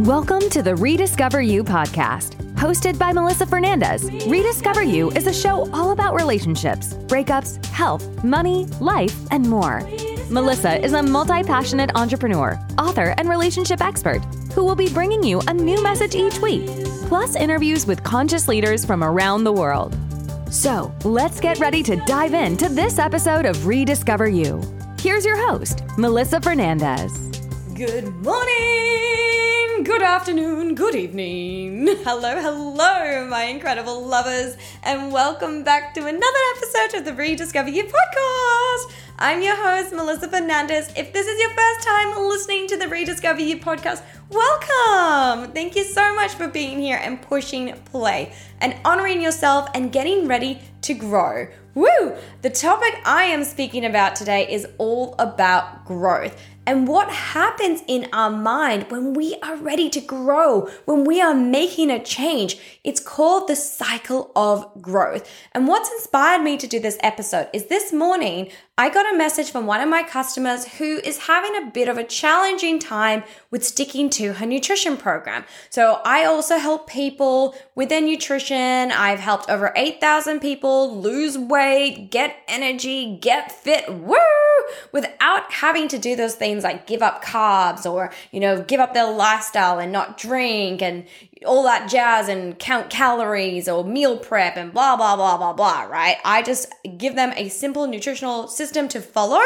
Welcome 0.00 0.50
to 0.50 0.62
the 0.62 0.74
Rediscover 0.74 1.40
You 1.40 1.62
podcast. 1.62 2.35
Hosted 2.66 2.98
by 2.98 3.12
Melissa 3.12 3.46
Fernandez, 3.46 4.02
Rediscover 4.26 4.82
You 4.82 5.12
is 5.12 5.28
a 5.28 5.32
show 5.32 5.70
all 5.72 5.92
about 5.92 6.16
relationships, 6.16 6.94
breakups, 7.06 7.64
health, 7.66 8.24
money, 8.24 8.64
life, 8.80 9.16
and 9.30 9.48
more. 9.48 9.88
Melissa 10.30 10.84
is 10.84 10.92
a 10.92 11.00
multi 11.00 11.44
passionate 11.44 11.92
entrepreneur, 11.94 12.58
author, 12.76 13.14
and 13.18 13.28
relationship 13.28 13.80
expert 13.80 14.18
who 14.52 14.64
will 14.64 14.74
be 14.74 14.92
bringing 14.92 15.22
you 15.22 15.40
a 15.46 15.54
new 15.54 15.80
message 15.80 16.16
each 16.16 16.40
week, 16.40 16.66
plus 17.06 17.36
interviews 17.36 17.86
with 17.86 18.02
conscious 18.02 18.48
leaders 18.48 18.84
from 18.84 19.04
around 19.04 19.44
the 19.44 19.52
world. 19.52 19.96
So 20.50 20.92
let's 21.04 21.38
get 21.38 21.60
ready 21.60 21.84
to 21.84 21.94
dive 22.04 22.34
into 22.34 22.68
this 22.68 22.98
episode 22.98 23.46
of 23.46 23.68
Rediscover 23.68 24.26
You. 24.26 24.60
Here's 24.98 25.24
your 25.24 25.36
host, 25.36 25.84
Melissa 25.96 26.40
Fernandez. 26.40 27.12
Good 27.76 28.12
morning, 28.24 29.55
good 29.84 30.02
afternoon, 30.02 30.74
good 30.74 30.94
evening. 30.94 31.86
Hello, 32.02 32.40
hello, 32.40 33.26
my 33.26 33.42
incredible 33.44 34.06
lovers, 34.06 34.56
and 34.82 35.12
welcome 35.12 35.64
back 35.64 35.92
to 35.92 36.00
another 36.00 36.38
episode 36.56 36.98
of 36.98 37.04
the 37.04 37.12
Rediscover 37.12 37.68
You 37.68 37.84
podcast. 37.84 38.94
I'm 39.18 39.42
your 39.42 39.54
host, 39.54 39.92
Melissa 39.92 40.28
Fernandez. 40.28 40.90
If 40.96 41.12
this 41.12 41.26
is 41.26 41.40
your 41.40 41.50
first 41.50 41.86
time 41.86 42.16
listening 42.26 42.66
to 42.68 42.78
the 42.78 42.88
Rediscover 42.88 43.42
You 43.42 43.58
podcast, 43.58 44.02
welcome. 44.30 45.52
Thank 45.52 45.76
you 45.76 45.84
so 45.84 46.14
much 46.14 46.32
for 46.32 46.48
being 46.48 46.80
here 46.80 46.98
and 47.02 47.20
pushing 47.20 47.74
play 47.84 48.32
and 48.62 48.74
honoring 48.82 49.20
yourself 49.20 49.68
and 49.74 49.92
getting 49.92 50.26
ready 50.26 50.58
to 50.82 50.94
grow. 50.94 51.48
Woo! 51.74 52.16
The 52.40 52.48
topic 52.48 52.98
I 53.04 53.24
am 53.24 53.44
speaking 53.44 53.84
about 53.84 54.16
today 54.16 54.50
is 54.50 54.66
all 54.78 55.14
about 55.18 55.84
growth 55.84 56.40
and 56.66 56.88
what 56.88 57.08
happens 57.10 57.82
in 57.86 58.08
our 58.12 58.30
mind 58.30 58.90
when 58.90 59.14
we 59.14 59.36
are 59.42 59.56
ready 59.56 59.88
to 59.90 60.00
grow, 60.00 60.68
when 60.84 61.04
we 61.04 61.20
are 61.20 61.34
making 61.34 61.90
a 61.90 62.02
change. 62.02 62.58
It's 62.82 63.00
called 63.00 63.48
the 63.48 63.56
cycle 63.56 64.32
of 64.34 64.82
growth. 64.82 65.30
And 65.52 65.68
what's 65.68 65.90
inspired 65.92 66.42
me 66.42 66.56
to 66.58 66.66
do 66.66 66.80
this 66.80 66.98
episode 67.00 67.48
is 67.52 67.66
this 67.66 67.92
morning 67.92 68.50
I 68.78 68.90
got 68.90 69.10
a 69.10 69.16
message 69.16 69.50
from 69.50 69.64
one 69.64 69.80
of 69.80 69.88
my 69.88 70.02
customers 70.02 70.66
who 70.66 71.00
is 71.02 71.26
having 71.26 71.56
a 71.56 71.70
bit 71.70 71.88
of 71.88 71.96
a 71.96 72.04
challenging 72.04 72.78
time 72.78 73.24
with 73.50 73.64
sticking 73.64 74.10
to 74.10 74.34
her 74.34 74.44
nutrition 74.44 74.98
program. 74.98 75.46
So 75.70 76.02
I 76.04 76.26
also 76.26 76.58
help 76.58 76.86
people 76.86 77.54
with 77.74 77.88
their 77.88 78.02
nutrition. 78.02 78.92
I've 78.92 79.20
helped 79.20 79.48
over 79.48 79.72
8,000 79.76 80.40
people 80.40 80.94
lose 81.00 81.38
weight, 81.38 82.10
get 82.10 82.36
energy, 82.48 83.16
get 83.16 83.50
fit, 83.50 83.90
woo, 83.90 84.16
without 84.92 85.52
having 85.52 85.88
to 85.88 85.98
do 85.98 86.16
those 86.16 86.34
things 86.34 86.64
like 86.64 86.86
give 86.86 87.02
up 87.02 87.24
carbs 87.24 87.90
or, 87.90 88.12
you 88.30 88.40
know, 88.40 88.62
give 88.62 88.80
up 88.80 88.94
their 88.94 89.10
lifestyle 89.10 89.78
and 89.78 89.92
not 89.92 90.18
drink 90.18 90.82
and 90.82 91.06
all 91.44 91.62
that 91.64 91.88
jazz 91.88 92.28
and 92.28 92.58
count 92.58 92.88
calories 92.90 93.68
or 93.68 93.84
meal 93.84 94.16
prep 94.16 94.56
and 94.56 94.72
blah, 94.72 94.96
blah, 94.96 95.16
blah, 95.16 95.36
blah, 95.36 95.52
blah, 95.52 95.82
right? 95.82 96.16
I 96.24 96.42
just 96.42 96.72
give 96.96 97.14
them 97.14 97.32
a 97.36 97.48
simple 97.48 97.86
nutritional 97.86 98.48
system 98.48 98.88
to 98.88 99.00
follow. 99.00 99.42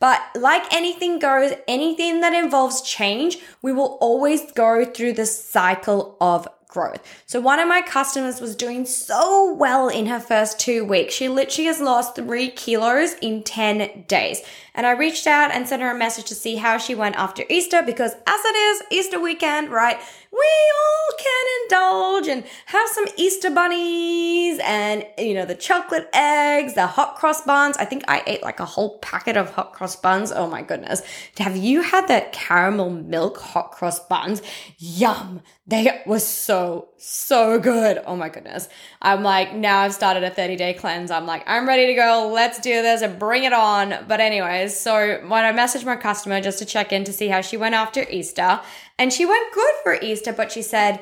But 0.00 0.20
like 0.34 0.72
anything 0.72 1.18
goes, 1.18 1.52
anything 1.66 2.20
that 2.20 2.32
involves 2.32 2.82
change, 2.82 3.38
we 3.62 3.72
will 3.72 3.98
always 4.00 4.52
go 4.52 4.84
through 4.84 5.14
the 5.14 5.26
cycle 5.26 6.16
of 6.20 6.46
growth. 6.68 7.00
So 7.26 7.40
one 7.40 7.58
of 7.58 7.66
my 7.66 7.82
customers 7.82 8.40
was 8.40 8.54
doing 8.54 8.84
so 8.86 9.52
well 9.54 9.88
in 9.88 10.06
her 10.06 10.20
first 10.20 10.60
two 10.60 10.84
weeks. 10.84 11.14
She 11.14 11.28
literally 11.28 11.66
has 11.66 11.80
lost 11.80 12.14
three 12.14 12.50
kilos 12.50 13.14
in 13.22 13.42
10 13.42 14.04
days. 14.06 14.42
And 14.74 14.86
I 14.86 14.92
reached 14.92 15.26
out 15.26 15.50
and 15.50 15.66
sent 15.66 15.82
her 15.82 15.90
a 15.90 15.98
message 15.98 16.26
to 16.26 16.36
see 16.36 16.54
how 16.54 16.78
she 16.78 16.94
went 16.94 17.16
after 17.16 17.42
Easter 17.48 17.82
because 17.82 18.12
as 18.12 18.40
it 18.44 18.56
is 18.56 18.82
Easter 18.92 19.18
weekend, 19.18 19.70
right? 19.70 19.98
We 20.30 20.38
all 20.38 21.18
can 21.18 21.46
indulge 21.62 22.28
and 22.28 22.44
have 22.66 22.88
some 22.90 23.06
Easter 23.16 23.50
bunnies 23.50 24.60
and, 24.62 25.04
you 25.18 25.34
know, 25.34 25.46
the 25.46 25.56
chocolate 25.56 26.08
eggs, 26.12 26.74
the 26.74 26.86
hot 26.86 27.16
cross 27.16 27.42
buns. 27.42 27.76
I 27.78 27.86
think 27.86 28.04
I 28.06 28.22
ate 28.26 28.42
like 28.42 28.60
a 28.60 28.64
whole 28.64 28.98
packet 28.98 29.36
of 29.36 29.50
hot 29.50 29.72
cross 29.72 29.96
buns. 29.96 30.30
Oh 30.30 30.48
my 30.48 30.62
goodness. 30.62 31.02
Have 31.38 31.56
you 31.56 31.82
had 31.82 32.06
that 32.06 32.32
caramel 32.32 32.90
milk 32.90 33.38
hot 33.38 33.72
cross 33.72 33.98
buns? 33.98 34.42
Yum. 34.78 35.40
They 35.66 36.02
were 36.06 36.20
so, 36.20 36.57
so 36.96 37.58
good. 37.58 38.00
Oh 38.06 38.16
my 38.16 38.28
goodness. 38.28 38.68
I'm 39.00 39.22
like, 39.22 39.54
now 39.54 39.80
I've 39.80 39.94
started 39.94 40.24
a 40.24 40.30
30 40.30 40.56
day 40.56 40.74
cleanse. 40.74 41.10
I'm 41.10 41.26
like, 41.26 41.42
I'm 41.46 41.66
ready 41.66 41.86
to 41.86 41.94
go. 41.94 42.30
Let's 42.32 42.58
do 42.58 42.82
this 42.82 43.02
and 43.02 43.18
bring 43.18 43.44
it 43.44 43.52
on. 43.52 44.04
But, 44.06 44.20
anyways, 44.20 44.78
so 44.78 45.20
when 45.26 45.44
I 45.44 45.52
messaged 45.52 45.84
my 45.84 45.96
customer 45.96 46.40
just 46.40 46.58
to 46.60 46.64
check 46.64 46.92
in 46.92 47.04
to 47.04 47.12
see 47.12 47.28
how 47.28 47.40
she 47.40 47.56
went 47.56 47.74
after 47.74 48.08
Easter, 48.08 48.60
and 48.98 49.12
she 49.12 49.26
went 49.26 49.52
good 49.54 49.74
for 49.82 49.94
Easter, 50.00 50.32
but 50.32 50.52
she 50.52 50.62
said, 50.62 51.00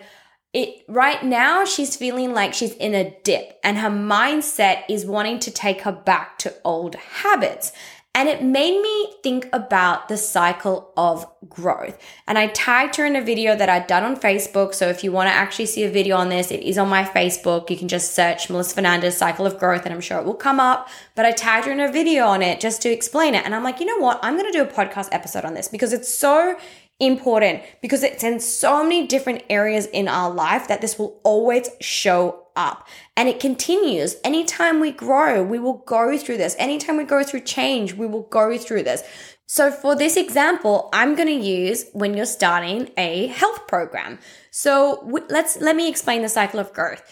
it 0.53 0.85
right 0.89 1.23
now 1.23 1.65
she's 1.65 1.97
feeling 1.97 2.33
like 2.33 2.55
she's 2.55 2.73
in 2.75 2.95
a 2.95 3.15
dip 3.25 3.59
and 3.63 3.77
her 3.77 3.91
mindset 3.91 4.85
is 4.89 5.05
wanting 5.05 5.39
to 5.41 5.51
take 5.51 5.83
her 5.83 5.93
back 5.93 6.39
to 6.39 6.55
old 6.65 6.95
habits. 6.95 7.73
And 8.17 8.31
it 8.31 8.43
made 8.43 8.81
me 8.81 9.13
think 9.23 9.47
about 9.53 10.09
the 10.09 10.17
cycle 10.17 10.91
of 10.97 11.27
growth. 11.51 11.99
And 12.27 12.39
I 12.39 12.47
tagged 12.47 12.97
her 12.97 13.05
in 13.05 13.15
a 13.15 13.21
video 13.21 13.55
that 13.55 13.69
I'd 13.69 13.87
done 13.87 14.05
on 14.05 14.17
Facebook. 14.17 14.73
So 14.75 14.89
if 14.89 15.05
you 15.05 15.13
want 15.13 15.29
to 15.29 15.35
actually 15.35 15.67
see 15.67 15.85
a 15.85 15.91
video 15.91 16.17
on 16.17 16.31
this, 16.31 16.51
it 16.51 16.63
is 16.63 16.79
on 16.79 16.89
my 16.89 17.05
Facebook. 17.05 17.69
You 17.69 17.77
can 17.77 17.89
just 17.89 18.15
search 18.15 18.49
Melissa 18.49 18.77
Fernandez 18.77 19.19
Cycle 19.19 19.45
of 19.45 19.59
Growth 19.59 19.85
and 19.85 19.93
I'm 19.93 20.01
sure 20.01 20.19
it 20.19 20.25
will 20.25 20.33
come 20.33 20.59
up. 20.59 20.89
But 21.15 21.27
I 21.27 21.33
tagged 21.33 21.67
her 21.67 21.73
in 21.73 21.79
a 21.79 21.93
video 21.93 22.25
on 22.25 22.41
it 22.41 22.59
just 22.59 22.81
to 22.83 22.91
explain 22.91 23.35
it. 23.35 23.45
And 23.45 23.55
I'm 23.55 23.63
like, 23.63 23.81
you 23.81 23.87
know 23.87 23.99
what? 23.99 24.19
I'm 24.23 24.39
going 24.39 24.51
to 24.51 24.59
do 24.59 24.65
a 24.65 24.67
podcast 24.67 25.11
episode 25.13 25.45
on 25.45 25.53
this 25.53 25.69
because 25.69 25.93
it's 25.93 26.09
so 26.09 26.57
important 26.99 27.63
because 27.83 28.03
it's 28.03 28.25
in 28.25 28.41
so 28.41 28.83
many 28.83 29.07
different 29.07 29.43
areas 29.51 29.85
in 29.85 30.09
our 30.09 30.33
life 30.33 30.69
that 30.69 30.81
this 30.81 30.99
will 30.99 31.21
always 31.23 31.69
show 31.83 32.46
up 32.57 32.89
and 33.17 33.29
it 33.29 33.39
continues. 33.41 34.17
Anytime 34.25 34.81
we 34.81 34.91
grow, 34.91 35.43
we 35.43 35.59
will 35.59 35.85
go 35.87 36.17
through 36.19 36.39
this. 36.39 36.57
Anytime 36.59 36.97
we 36.97 37.05
go 37.05 37.23
through 37.23 37.41
change, 37.41 37.95
we 37.95 38.07
will 38.07 38.23
go 38.23 38.57
through 38.59 38.83
this. 38.83 39.03
So 39.47 39.71
for 39.71 39.95
this 39.95 40.17
example, 40.17 40.89
I'm 40.93 41.15
going 41.15 41.29
to 41.29 41.47
use 41.47 41.87
when 41.93 42.15
you're 42.15 42.27
starting 42.27 42.91
a 42.97 43.29
health 43.29 43.69
program. 43.69 44.19
So 44.51 45.09
let's 45.29 45.61
let 45.61 45.77
me 45.77 45.89
explain 45.89 46.23
the 46.23 46.29
cycle 46.29 46.59
of 46.59 46.73
growth. 46.73 47.03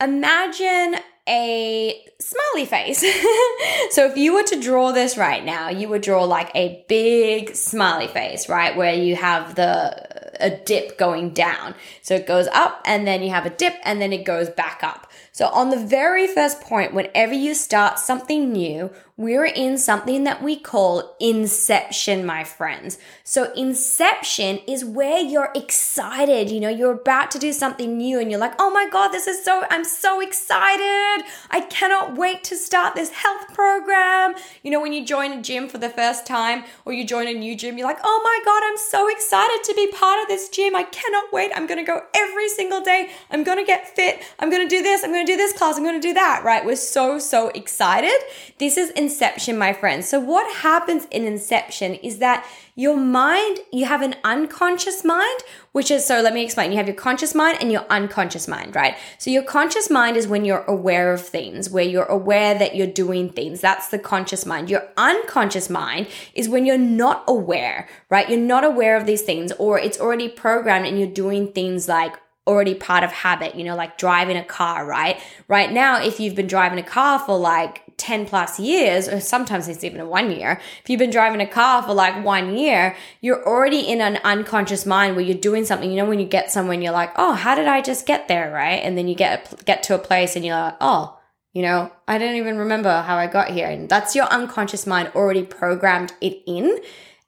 Imagine 0.00 0.96
a 1.28 2.04
smiley 2.18 2.66
face. 2.66 3.00
so 3.90 4.06
if 4.06 4.16
you 4.16 4.34
were 4.34 4.42
to 4.42 4.60
draw 4.60 4.92
this 4.92 5.16
right 5.16 5.44
now, 5.44 5.68
you 5.68 5.88
would 5.88 6.02
draw 6.02 6.24
like 6.24 6.50
a 6.54 6.84
big 6.88 7.54
smiley 7.54 8.08
face, 8.08 8.48
right? 8.48 8.76
Where 8.76 8.94
you 8.94 9.16
have 9.16 9.54
the 9.54 10.19
a 10.38 10.50
dip 10.50 10.98
going 10.98 11.30
down. 11.30 11.74
So 12.02 12.14
it 12.14 12.26
goes 12.26 12.46
up 12.48 12.82
and 12.84 13.06
then 13.06 13.22
you 13.22 13.30
have 13.30 13.46
a 13.46 13.50
dip 13.50 13.74
and 13.84 14.00
then 14.00 14.12
it 14.12 14.24
goes 14.24 14.48
back 14.48 14.82
up. 14.82 15.10
So 15.32 15.48
on 15.48 15.70
the 15.70 15.78
very 15.78 16.26
first 16.26 16.60
point, 16.60 16.92
whenever 16.92 17.32
you 17.32 17.54
start 17.54 17.98
something 17.98 18.52
new, 18.52 18.90
we're 19.20 19.44
in 19.44 19.76
something 19.76 20.24
that 20.24 20.42
we 20.42 20.58
call 20.58 21.14
inception, 21.20 22.24
my 22.24 22.42
friends. 22.42 22.96
So 23.22 23.52
inception 23.52 24.60
is 24.66 24.82
where 24.82 25.18
you're 25.18 25.52
excited. 25.54 26.50
You 26.50 26.58
know, 26.58 26.70
you're 26.70 26.92
about 26.92 27.30
to 27.32 27.38
do 27.38 27.52
something 27.52 27.98
new 27.98 28.18
and 28.18 28.30
you're 28.30 28.40
like, 28.40 28.54
oh 28.58 28.70
my 28.70 28.88
God, 28.90 29.08
this 29.08 29.26
is 29.26 29.44
so, 29.44 29.64
I'm 29.68 29.84
so 29.84 30.22
excited. 30.22 31.26
I 31.50 31.60
cannot 31.68 32.16
wait 32.16 32.42
to 32.44 32.56
start 32.56 32.94
this 32.94 33.10
health 33.10 33.52
program. 33.52 34.34
You 34.62 34.70
know, 34.70 34.80
when 34.80 34.94
you 34.94 35.04
join 35.04 35.32
a 35.32 35.42
gym 35.42 35.68
for 35.68 35.76
the 35.76 35.90
first 35.90 36.26
time 36.26 36.64
or 36.86 36.94
you 36.94 37.06
join 37.06 37.28
a 37.28 37.34
new 37.34 37.54
gym, 37.54 37.76
you're 37.76 37.86
like, 37.86 38.00
oh 38.02 38.20
my 38.24 38.40
God, 38.42 38.62
I'm 38.64 38.78
so 38.78 39.06
excited 39.10 39.60
to 39.64 39.74
be 39.74 39.92
part 39.92 40.22
of 40.22 40.28
this 40.28 40.48
gym. 40.48 40.74
I 40.74 40.84
cannot 40.84 41.30
wait. 41.30 41.52
I'm 41.54 41.66
going 41.66 41.78
to 41.78 41.84
go 41.84 42.00
every 42.14 42.48
single 42.48 42.80
day. 42.80 43.10
I'm 43.30 43.44
going 43.44 43.58
to 43.58 43.66
get 43.66 43.94
fit. 43.94 44.24
I'm 44.38 44.48
going 44.48 44.66
to 44.66 44.74
do 44.74 44.82
this. 44.82 45.04
I'm 45.04 45.12
going 45.12 45.19
to 45.24 45.32
do 45.32 45.36
this 45.36 45.52
class. 45.52 45.76
I'm 45.76 45.82
going 45.82 46.00
to 46.00 46.08
do 46.08 46.14
that, 46.14 46.42
right? 46.44 46.64
We're 46.64 46.76
so, 46.76 47.18
so 47.18 47.48
excited. 47.48 48.18
This 48.58 48.76
is 48.76 48.90
inception, 48.90 49.58
my 49.58 49.72
friends. 49.72 50.08
So 50.08 50.20
what 50.20 50.52
happens 50.56 51.06
in 51.10 51.24
inception 51.24 51.94
is 51.94 52.18
that 52.18 52.46
your 52.74 52.96
mind, 52.96 53.58
you 53.72 53.84
have 53.84 54.00
an 54.00 54.14
unconscious 54.24 55.04
mind, 55.04 55.40
which 55.72 55.90
is, 55.90 56.06
so 56.06 56.22
let 56.22 56.32
me 56.32 56.42
explain. 56.42 56.70
You 56.70 56.78
have 56.78 56.86
your 56.86 56.96
conscious 56.96 57.34
mind 57.34 57.58
and 57.60 57.70
your 57.70 57.84
unconscious 57.90 58.48
mind, 58.48 58.74
right? 58.74 58.96
So 59.18 59.30
your 59.30 59.42
conscious 59.42 59.90
mind 59.90 60.16
is 60.16 60.26
when 60.26 60.44
you're 60.44 60.64
aware 60.64 61.12
of 61.12 61.20
things, 61.20 61.68
where 61.68 61.84
you're 61.84 62.04
aware 62.04 62.58
that 62.58 62.76
you're 62.76 62.86
doing 62.86 63.28
things. 63.28 63.60
That's 63.60 63.88
the 63.88 63.98
conscious 63.98 64.46
mind. 64.46 64.70
Your 64.70 64.88
unconscious 64.96 65.68
mind 65.68 66.08
is 66.34 66.48
when 66.48 66.64
you're 66.64 66.78
not 66.78 67.24
aware, 67.28 67.88
right? 68.08 68.28
You're 68.28 68.38
not 68.38 68.64
aware 68.64 68.96
of 68.96 69.04
these 69.04 69.22
things 69.22 69.52
or 69.58 69.78
it's 69.78 70.00
already 70.00 70.28
programmed 70.28 70.86
and 70.86 70.98
you're 70.98 71.08
doing 71.08 71.52
things 71.52 71.86
like 71.86 72.16
already 72.50 72.74
part 72.74 73.04
of 73.04 73.12
habit, 73.12 73.54
you 73.54 73.62
know, 73.64 73.76
like 73.76 73.96
driving 73.96 74.36
a 74.36 74.44
car, 74.44 74.84
right? 74.84 75.20
Right 75.46 75.70
now, 75.72 76.02
if 76.02 76.18
you've 76.18 76.34
been 76.34 76.48
driving 76.48 76.78
a 76.78 76.82
car 76.82 77.20
for 77.20 77.38
like 77.38 77.82
10 77.96 78.26
plus 78.26 78.58
years, 78.58 79.08
or 79.08 79.20
sometimes 79.20 79.68
it's 79.68 79.84
even 79.84 80.00
a 80.00 80.06
one 80.06 80.30
year, 80.32 80.60
if 80.82 80.90
you've 80.90 80.98
been 80.98 81.10
driving 81.10 81.40
a 81.40 81.46
car 81.46 81.82
for 81.82 81.94
like 81.94 82.24
one 82.24 82.58
year, 82.58 82.96
you're 83.20 83.46
already 83.46 83.80
in 83.80 84.00
an 84.00 84.18
unconscious 84.24 84.84
mind 84.84 85.14
where 85.14 85.24
you're 85.24 85.38
doing 85.38 85.64
something. 85.64 85.90
You 85.90 85.98
know, 85.98 86.08
when 86.08 86.18
you 86.18 86.26
get 86.26 86.50
somewhere 86.50 86.74
and 86.74 86.82
you're 86.82 86.92
like, 86.92 87.12
oh, 87.16 87.34
how 87.34 87.54
did 87.54 87.68
I 87.68 87.80
just 87.80 88.06
get 88.06 88.26
there? 88.26 88.52
Right. 88.52 88.82
And 88.82 88.98
then 88.98 89.06
you 89.06 89.14
get, 89.14 89.64
get 89.64 89.82
to 89.84 89.94
a 89.94 89.98
place 89.98 90.34
and 90.34 90.44
you're 90.44 90.56
like, 90.56 90.76
oh, 90.80 91.16
you 91.52 91.62
know, 91.62 91.90
I 92.06 92.18
don't 92.18 92.36
even 92.36 92.58
remember 92.58 93.02
how 93.02 93.16
I 93.16 93.26
got 93.26 93.50
here. 93.50 93.68
And 93.68 93.88
that's 93.88 94.14
your 94.14 94.26
unconscious 94.26 94.86
mind 94.86 95.12
already 95.14 95.42
programmed 95.42 96.12
it 96.20 96.42
in 96.46 96.78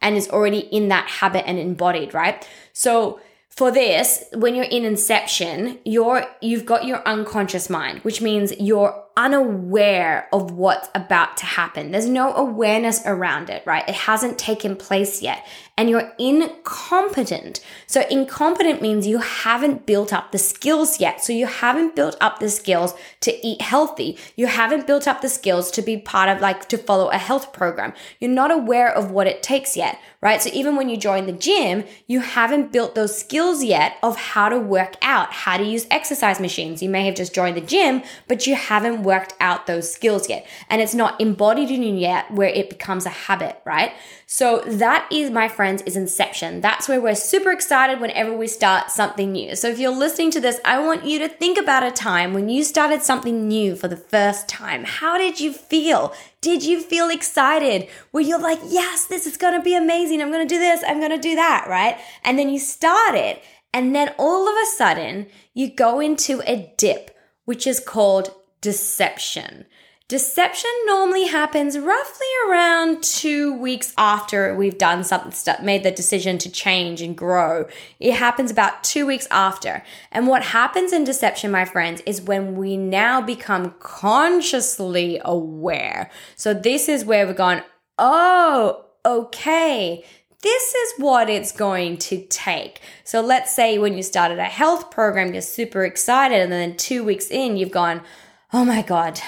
and 0.03 0.17
is 0.17 0.29
already 0.29 0.59
in 0.59 0.89
that 0.89 1.09
habit 1.09 1.47
and 1.47 1.59
embodied, 1.59 2.13
right? 2.13 2.47
So, 2.73 3.21
for 3.55 3.71
this, 3.71 4.25
when 4.33 4.55
you're 4.55 4.65
in 4.65 4.85
inception, 4.85 5.79
you're 5.85 6.25
you've 6.41 6.65
got 6.65 6.87
your 6.87 7.07
unconscious 7.07 7.69
mind, 7.69 7.99
which 7.99 8.23
means 8.23 8.53
you're 8.59 9.02
unaware 9.17 10.29
of 10.33 10.53
what's 10.53 10.89
about 10.95 11.37
to 11.39 11.47
happen. 11.47 11.91
There's 11.91 12.09
no 12.09 12.35
awareness 12.35 13.03
around 13.05 13.51
it, 13.51 13.63
right? 13.67 13.87
It 13.89 13.95
hasn't 13.95 14.39
taken 14.39 14.77
place 14.77 15.21
yet. 15.21 15.47
And 15.77 15.89
you're 15.89 16.13
incompetent. 16.19 17.61
So, 17.87 18.05
incompetent 18.11 18.83
means 18.83 19.07
you 19.07 19.19
haven't 19.19 19.87
built 19.87 20.13
up 20.13 20.31
the 20.31 20.39
skills 20.39 21.01
yet. 21.01 21.25
So, 21.25 21.33
you 21.33 21.47
haven't 21.47 21.97
built 21.97 22.17
up 22.21 22.41
the 22.41 22.51
skills 22.51 22.95
to 23.21 23.47
eat 23.47 23.63
healthy. 23.63 24.19
You 24.37 24.49
haven't 24.49 24.87
built 24.87 25.09
up 25.09 25.23
the 25.23 25.31
skills 25.31 25.71
to 25.73 25.83
be 25.83 25.97
part 25.97 26.29
of, 26.29 26.41
like, 26.43 26.69
to 26.69 26.79
follow 26.79 27.09
a 27.09 27.17
health 27.17 27.55
program. 27.55 27.95
You're 28.21 28.31
not 28.31 28.51
aware 28.51 28.95
of 28.95 29.11
what 29.11 29.27
it 29.27 29.43
takes 29.43 29.75
yet, 29.75 29.99
right? 30.21 30.43
So, 30.43 30.51
even 30.53 30.77
when 30.77 30.91
you 30.91 30.99
join 30.99 31.25
the 31.25 31.33
gym, 31.33 31.85
you 32.07 32.21
haven't 32.21 32.71
built 32.71 32.95
those 32.95 33.19
skills 33.19 33.65
yet 33.65 33.97
of 34.03 34.17
how 34.17 34.51
to 34.51 34.59
work 34.59 34.97
out, 35.01 35.33
how 35.33 35.57
to 35.57 35.65
use 35.65 35.87
exercise 35.91 36.39
machines. 36.39 36.83
You 36.83 36.91
may 36.91 37.07
have 37.07 37.15
just 37.15 37.35
joined 37.35 37.57
the 37.57 37.63
gym, 37.63 38.03
but 38.29 38.47
you 38.47 38.55
haven't 38.55 39.02
worked 39.05 39.35
out 39.41 39.67
those 39.67 39.93
skills 39.93 40.29
yet. 40.29 40.47
And 40.69 40.81
it's 40.81 40.95
not 40.95 41.21
embodied 41.21 41.71
in 41.71 41.83
you 41.83 41.95
yet 41.95 42.31
where 42.31 42.49
it 42.49 42.71
becomes 42.71 43.07
a 43.07 43.11
habit, 43.11 43.61
right? 43.65 43.93
So 44.27 44.63
that 44.67 45.07
is, 45.13 45.31
my 45.31 45.49
friends, 45.49 45.83
is 45.83 45.97
inception. 45.97 46.61
That's 46.61 46.89
where 46.89 47.01
we're 47.01 47.15
super 47.15 47.51
excited 47.51 48.01
whenever 48.01 48.37
we 48.37 48.47
start 48.47 48.91
something 48.91 49.33
new. 49.33 49.55
So 49.57 49.69
if 49.69 49.79
you're 49.79 49.91
listening 49.91 50.31
to 50.33 50.41
this, 50.41 50.61
I 50.65 50.79
want 50.79 51.05
you 51.05 51.19
to 51.19 51.29
think 51.29 51.59
about 51.59 51.83
a 51.83 51.91
time 51.91 52.33
when 52.33 52.49
you 52.49 52.65
started 52.65 53.03
something 53.03 53.47
new 53.47 53.77
for 53.77 53.89
the 53.89 53.97
first 53.97 54.49
time. 54.49 54.85
How 54.85 55.19
did 55.19 55.39
you 55.39 55.53
feel? 55.53 56.15
Did 56.41 56.65
you 56.65 56.81
feel 56.81 57.11
excited? 57.11 57.89
Were 58.13 58.21
you 58.21 58.39
like, 58.39 58.59
yes, 58.67 59.07
this 59.07 59.27
is 59.27 59.37
gonna 59.37 59.63
be 59.63 59.75
amazing. 59.75 60.23
I'm 60.23 60.33
gonna 60.33 60.47
do 60.47 60.59
this, 60.59 60.83
I'm 60.87 61.01
gonna 61.01 61.19
do 61.19 61.35
that, 61.35 61.67
right? 61.69 61.99
And 62.25 62.39
then 62.39 62.49
you 62.49 62.59
start 62.59 63.15
it, 63.15 63.43
and 63.73 63.95
then 63.95 64.15
all 64.19 64.49
of 64.49 64.55
a 64.55 64.67
sudden, 64.67 65.27
you 65.55 65.75
go 65.75 66.01
into 66.01 66.43
a 66.47 66.73
dip, 66.77 67.17
which 67.45 67.67
is 67.67 67.81
called 67.81 68.35
deception. 68.63 69.67
Deception 70.09 70.71
normally 70.85 71.27
happens 71.27 71.79
roughly 71.79 72.27
around 72.49 73.03
two 73.03 73.55
weeks 73.55 73.95
after 73.97 74.55
we've 74.55 74.77
done 74.77 75.05
something, 75.05 75.33
made 75.65 75.85
the 75.85 75.91
decision 75.91 76.37
to 76.39 76.51
change 76.51 77.01
and 77.01 77.17
grow. 77.17 77.67
It 77.99 78.15
happens 78.15 78.51
about 78.51 78.85
two 78.85 79.07
weeks 79.07 79.27
after. 79.31 79.83
And 80.11 80.27
what 80.27 80.43
happens 80.43 80.93
in 80.93 81.05
deception, 81.05 81.51
my 81.51 81.65
friends, 81.65 82.03
is 82.05 82.21
when 82.21 82.57
we 82.57 82.77
now 82.77 83.23
become 83.23 83.75
consciously 83.79 85.19
aware. 85.25 86.11
So 86.37 86.53
this 86.53 86.91
is 86.91 87.05
where 87.05 87.27
we're 87.27 87.33
going, 87.33 87.63
oh, 87.99 88.85
okay 89.05 90.05
this 90.43 90.75
is 90.75 90.95
what 90.99 91.31
it's 91.31 91.53
going 91.53 91.97
to 91.97 92.27
take. 92.27 92.81
So 93.05 93.21
let's 93.21 93.55
say 93.55 93.79
when 93.79 93.97
you 93.97 94.03
started 94.03 94.41
a 94.41 94.45
health 94.45 94.91
program, 94.91 95.33
you're 95.33 95.41
super 95.41 95.85
excited, 95.85 96.41
and 96.41 96.53
then 96.53 96.77
two 96.77 97.05
weeks 97.05 97.31
in, 97.31 97.57
you've 97.57 97.71
gone, 97.71 98.03
oh 98.53 98.65
my 98.65 98.83
God, 98.83 99.21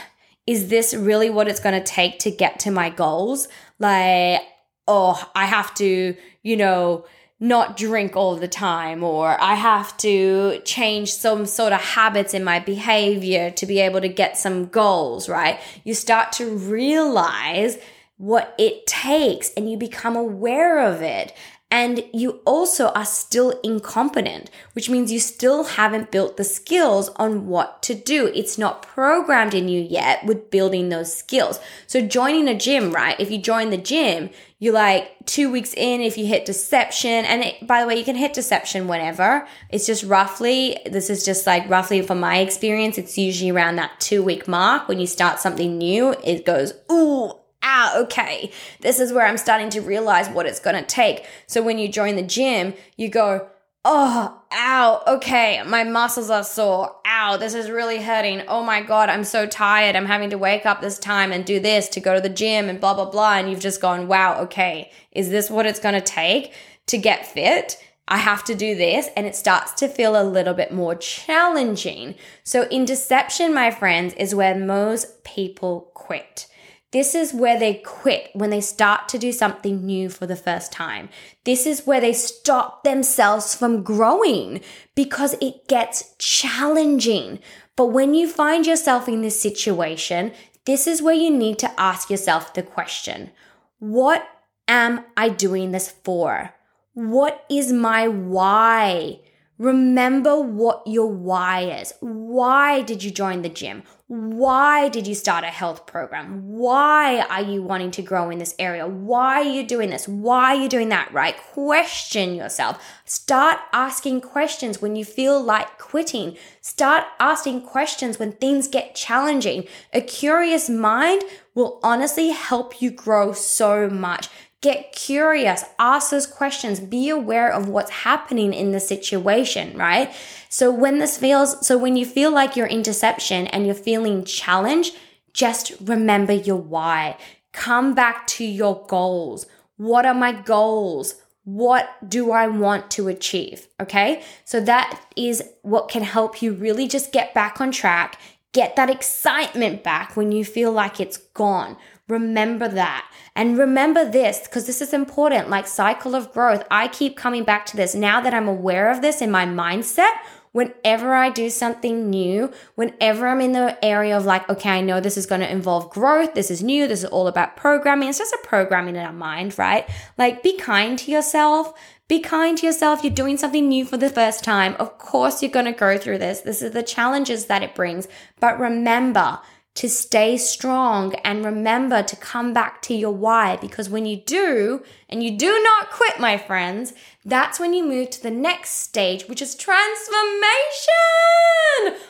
is 0.46 0.68
this 0.68 0.92
really 0.92 1.30
what 1.30 1.48
it's 1.48 1.60
going 1.60 1.74
to 1.74 1.92
take 1.92 2.18
to 2.20 2.30
get 2.30 2.60
to 2.60 2.70
my 2.70 2.90
goals? 2.90 3.48
Like, 3.78 4.42
oh, 4.86 5.30
I 5.34 5.46
have 5.46 5.74
to, 5.76 6.14
you 6.42 6.56
know, 6.56 7.06
not 7.40 7.76
drink 7.76 8.16
all 8.16 8.36
the 8.36 8.48
time, 8.48 9.02
or 9.02 9.40
I 9.40 9.54
have 9.54 9.96
to 9.98 10.60
change 10.64 11.12
some 11.12 11.46
sort 11.46 11.72
of 11.72 11.80
habits 11.80 12.32
in 12.32 12.44
my 12.44 12.60
behavior 12.60 13.50
to 13.52 13.66
be 13.66 13.80
able 13.80 14.00
to 14.00 14.08
get 14.08 14.38
some 14.38 14.66
goals, 14.66 15.28
right? 15.28 15.58
You 15.82 15.94
start 15.94 16.32
to 16.32 16.56
realize 16.56 17.78
what 18.16 18.54
it 18.58 18.86
takes 18.86 19.52
and 19.54 19.70
you 19.70 19.76
become 19.76 20.16
aware 20.16 20.78
of 20.80 21.02
it. 21.02 21.34
And 21.74 22.04
you 22.12 22.40
also 22.44 22.90
are 22.90 23.04
still 23.04 23.58
incompetent, 23.64 24.48
which 24.74 24.88
means 24.88 25.10
you 25.10 25.18
still 25.18 25.64
haven't 25.64 26.12
built 26.12 26.36
the 26.36 26.44
skills 26.44 27.08
on 27.16 27.48
what 27.48 27.82
to 27.82 27.96
do. 27.96 28.28
It's 28.32 28.56
not 28.56 28.82
programmed 28.82 29.54
in 29.54 29.66
you 29.66 29.80
yet 29.80 30.24
with 30.24 30.52
building 30.52 30.88
those 30.88 31.12
skills. 31.12 31.58
So 31.88 32.00
joining 32.00 32.46
a 32.46 32.56
gym, 32.56 32.92
right? 32.92 33.18
If 33.18 33.32
you 33.32 33.38
join 33.38 33.70
the 33.70 33.76
gym, 33.76 34.30
you're 34.60 34.72
like 34.72 35.26
two 35.26 35.50
weeks 35.50 35.74
in 35.74 36.00
if 36.00 36.16
you 36.16 36.26
hit 36.26 36.44
deception. 36.44 37.24
And 37.24 37.42
it, 37.42 37.66
by 37.66 37.80
the 37.80 37.88
way, 37.88 37.96
you 37.96 38.04
can 38.04 38.14
hit 38.14 38.34
deception 38.34 38.86
whenever. 38.86 39.44
It's 39.68 39.84
just 39.84 40.04
roughly, 40.04 40.78
this 40.86 41.10
is 41.10 41.24
just 41.24 41.44
like 41.44 41.68
roughly 41.68 42.02
from 42.02 42.20
my 42.20 42.38
experience, 42.38 42.98
it's 42.98 43.18
usually 43.18 43.50
around 43.50 43.74
that 43.76 43.98
two 43.98 44.22
week 44.22 44.46
mark 44.46 44.86
when 44.86 45.00
you 45.00 45.08
start 45.08 45.40
something 45.40 45.76
new. 45.76 46.14
It 46.22 46.46
goes, 46.46 46.72
ooh, 46.92 47.32
ah, 47.74 47.98
okay, 47.98 48.52
this 48.80 49.00
is 49.00 49.12
where 49.12 49.26
I'm 49.26 49.36
starting 49.36 49.70
to 49.70 49.80
realize 49.80 50.28
what 50.28 50.46
it's 50.46 50.60
going 50.60 50.76
to 50.76 50.86
take. 50.86 51.26
So 51.46 51.60
when 51.60 51.78
you 51.78 51.88
join 51.88 52.14
the 52.14 52.22
gym, 52.22 52.74
you 52.96 53.08
go, 53.08 53.48
oh, 53.84 54.40
ow, 54.52 55.02
okay, 55.08 55.60
my 55.66 55.82
muscles 55.82 56.30
are 56.30 56.44
sore. 56.44 56.94
Ow, 57.04 57.36
this 57.36 57.54
is 57.54 57.68
really 57.68 58.00
hurting. 58.00 58.42
Oh 58.46 58.62
my 58.62 58.80
God, 58.80 59.08
I'm 59.08 59.24
so 59.24 59.44
tired. 59.46 59.96
I'm 59.96 60.06
having 60.06 60.30
to 60.30 60.38
wake 60.38 60.64
up 60.64 60.80
this 60.80 60.98
time 60.98 61.32
and 61.32 61.44
do 61.44 61.58
this 61.58 61.88
to 61.88 62.00
go 62.00 62.14
to 62.14 62.20
the 62.20 62.28
gym 62.28 62.68
and 62.68 62.80
blah, 62.80 62.94
blah, 62.94 63.10
blah. 63.10 63.34
And 63.34 63.50
you've 63.50 63.60
just 63.60 63.80
gone, 63.80 64.06
wow, 64.06 64.40
okay, 64.42 64.92
is 65.10 65.30
this 65.30 65.50
what 65.50 65.66
it's 65.66 65.80
going 65.80 65.96
to 65.96 66.00
take 66.00 66.52
to 66.86 66.96
get 66.96 67.26
fit? 67.26 67.76
I 68.06 68.18
have 68.18 68.44
to 68.44 68.54
do 68.54 68.74
this, 68.74 69.08
and 69.16 69.26
it 69.26 69.34
starts 69.34 69.72
to 69.80 69.88
feel 69.88 70.20
a 70.20 70.28
little 70.28 70.52
bit 70.52 70.70
more 70.70 70.94
challenging. 70.94 72.16
So, 72.42 72.68
in 72.68 72.84
deception, 72.84 73.54
my 73.54 73.70
friends, 73.70 74.12
is 74.18 74.34
where 74.34 74.54
most 74.54 75.24
people 75.24 75.90
quit. 75.94 76.46
This 76.94 77.16
is 77.16 77.34
where 77.34 77.58
they 77.58 77.74
quit 77.74 78.30
when 78.34 78.50
they 78.50 78.60
start 78.60 79.08
to 79.08 79.18
do 79.18 79.32
something 79.32 79.84
new 79.84 80.08
for 80.08 80.26
the 80.26 80.36
first 80.36 80.70
time. 80.70 81.08
This 81.42 81.66
is 81.66 81.84
where 81.84 82.00
they 82.00 82.12
stop 82.12 82.84
themselves 82.84 83.52
from 83.52 83.82
growing 83.82 84.60
because 84.94 85.34
it 85.40 85.66
gets 85.66 86.14
challenging. 86.20 87.40
But 87.74 87.86
when 87.86 88.14
you 88.14 88.28
find 88.28 88.64
yourself 88.64 89.08
in 89.08 89.22
this 89.22 89.40
situation, 89.40 90.30
this 90.66 90.86
is 90.86 91.02
where 91.02 91.16
you 91.16 91.32
need 91.32 91.58
to 91.58 91.80
ask 91.80 92.10
yourself 92.10 92.54
the 92.54 92.62
question 92.62 93.32
What 93.80 94.24
am 94.68 95.04
I 95.16 95.30
doing 95.30 95.72
this 95.72 95.92
for? 96.04 96.54
What 96.92 97.44
is 97.50 97.72
my 97.72 98.06
why? 98.06 99.18
Remember 99.58 100.40
what 100.40 100.82
your 100.86 101.06
why 101.08 101.62
is. 101.80 101.92
Why 101.98 102.82
did 102.82 103.02
you 103.02 103.10
join 103.10 103.42
the 103.42 103.48
gym? 103.48 103.82
Why 104.14 104.88
did 104.90 105.08
you 105.08 105.14
start 105.16 105.42
a 105.42 105.48
health 105.48 105.86
program? 105.86 106.46
Why 106.46 107.22
are 107.22 107.42
you 107.42 107.62
wanting 107.62 107.90
to 107.92 108.02
grow 108.02 108.30
in 108.30 108.38
this 108.38 108.54
area? 108.60 108.86
Why 108.86 109.40
are 109.40 109.42
you 109.42 109.66
doing 109.66 109.90
this? 109.90 110.06
Why 110.06 110.54
are 110.54 110.62
you 110.62 110.68
doing 110.68 110.88
that, 110.90 111.12
right? 111.12 111.36
Question 111.36 112.36
yourself. 112.36 112.80
Start 113.04 113.58
asking 113.72 114.20
questions 114.20 114.80
when 114.80 114.94
you 114.94 115.04
feel 115.04 115.42
like 115.42 115.78
quitting. 115.78 116.36
Start 116.60 117.02
asking 117.18 117.62
questions 117.62 118.20
when 118.20 118.30
things 118.30 118.68
get 118.68 118.94
challenging. 118.94 119.66
A 119.92 120.00
curious 120.00 120.70
mind 120.70 121.24
will 121.56 121.80
honestly 121.82 122.28
help 122.28 122.80
you 122.80 122.92
grow 122.92 123.32
so 123.32 123.90
much. 123.90 124.28
Get 124.64 124.92
curious, 124.92 125.62
ask 125.78 126.10
those 126.10 126.26
questions, 126.26 126.80
be 126.80 127.10
aware 127.10 127.52
of 127.52 127.68
what's 127.68 127.90
happening 127.90 128.54
in 128.54 128.72
the 128.72 128.80
situation, 128.80 129.76
right? 129.76 130.10
So 130.48 130.70
when 130.70 131.00
this 131.00 131.18
feels, 131.18 131.66
so 131.66 131.76
when 131.76 131.96
you 131.96 132.06
feel 132.06 132.30
like 132.32 132.56
you're 132.56 132.64
in 132.66 132.80
deception 132.80 133.46
and 133.48 133.66
you're 133.66 133.74
feeling 133.74 134.24
challenged, 134.24 134.96
just 135.34 135.74
remember 135.82 136.32
your 136.32 136.56
why. 136.56 137.18
Come 137.52 137.94
back 137.94 138.26
to 138.28 138.44
your 138.46 138.86
goals. 138.86 139.44
What 139.76 140.06
are 140.06 140.14
my 140.14 140.32
goals? 140.32 141.16
What 141.44 141.90
do 142.08 142.32
I 142.32 142.46
want 142.46 142.90
to 142.92 143.08
achieve? 143.08 143.68
Okay. 143.78 144.22
So 144.46 144.60
that 144.60 144.98
is 145.14 145.42
what 145.60 145.90
can 145.90 146.04
help 146.04 146.40
you 146.40 146.54
really 146.54 146.88
just 146.88 147.12
get 147.12 147.34
back 147.34 147.60
on 147.60 147.70
track, 147.70 148.18
get 148.52 148.76
that 148.76 148.88
excitement 148.88 149.84
back 149.84 150.16
when 150.16 150.32
you 150.32 150.42
feel 150.42 150.72
like 150.72 151.00
it's 151.00 151.18
gone. 151.18 151.76
Remember 152.08 152.68
that. 152.68 153.10
And 153.34 153.56
remember 153.56 154.08
this, 154.08 154.40
because 154.40 154.66
this 154.66 154.82
is 154.82 154.92
important 154.92 155.48
like 155.48 155.66
cycle 155.66 156.14
of 156.14 156.32
growth. 156.32 156.64
I 156.70 156.88
keep 156.88 157.16
coming 157.16 157.44
back 157.44 157.64
to 157.66 157.76
this 157.76 157.94
now 157.94 158.20
that 158.20 158.34
I'm 158.34 158.48
aware 158.48 158.90
of 158.90 159.00
this 159.00 159.22
in 159.22 159.30
my 159.30 159.46
mindset. 159.46 160.12
Whenever 160.52 161.14
I 161.14 161.30
do 161.30 161.50
something 161.50 162.08
new, 162.10 162.52
whenever 162.76 163.26
I'm 163.26 163.40
in 163.40 163.50
the 163.50 163.76
area 163.84 164.16
of 164.16 164.24
like, 164.24 164.48
okay, 164.48 164.70
I 164.70 164.82
know 164.82 165.00
this 165.00 165.16
is 165.16 165.26
going 165.26 165.40
to 165.40 165.50
involve 165.50 165.90
growth, 165.90 166.34
this 166.34 166.48
is 166.48 166.62
new, 166.62 166.86
this 166.86 167.00
is 167.00 167.10
all 167.10 167.26
about 167.26 167.56
programming. 167.56 168.08
It's 168.08 168.18
just 168.18 168.32
a 168.32 168.38
programming 168.44 168.94
in 168.94 169.04
our 169.04 169.12
mind, 169.12 169.58
right? 169.58 169.88
Like, 170.16 170.44
be 170.44 170.56
kind 170.56 170.96
to 171.00 171.10
yourself. 171.10 171.72
Be 172.06 172.20
kind 172.20 172.56
to 172.58 172.66
yourself. 172.66 173.02
You're 173.02 173.12
doing 173.12 173.36
something 173.36 173.66
new 173.66 173.84
for 173.84 173.96
the 173.96 174.10
first 174.10 174.44
time. 174.44 174.76
Of 174.78 174.96
course, 174.98 175.42
you're 175.42 175.50
going 175.50 175.64
to 175.64 175.72
go 175.72 175.98
through 175.98 176.18
this. 176.18 176.42
This 176.42 176.62
is 176.62 176.70
the 176.70 176.84
challenges 176.84 177.46
that 177.46 177.64
it 177.64 177.74
brings. 177.74 178.06
But 178.38 178.60
remember, 178.60 179.40
to 179.74 179.88
stay 179.88 180.36
strong 180.36 181.14
and 181.24 181.44
remember 181.44 182.02
to 182.02 182.16
come 182.16 182.52
back 182.52 182.80
to 182.82 182.94
your 182.94 183.10
why. 183.10 183.56
Because 183.56 183.90
when 183.90 184.06
you 184.06 184.16
do, 184.16 184.82
and 185.08 185.22
you 185.22 185.36
do 185.36 185.60
not 185.62 185.90
quit, 185.90 186.18
my 186.18 186.38
friends, 186.38 186.92
that's 187.26 187.58
when 187.58 187.72
you 187.72 187.82
move 187.86 188.10
to 188.10 188.22
the 188.22 188.30
next 188.30 188.70
stage, 188.82 189.28
which 189.28 189.40
is 189.40 189.54
transformation. 189.54 190.12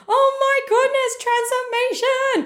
Oh 0.08 0.38
my 0.40 0.60
goodness, 0.68 1.14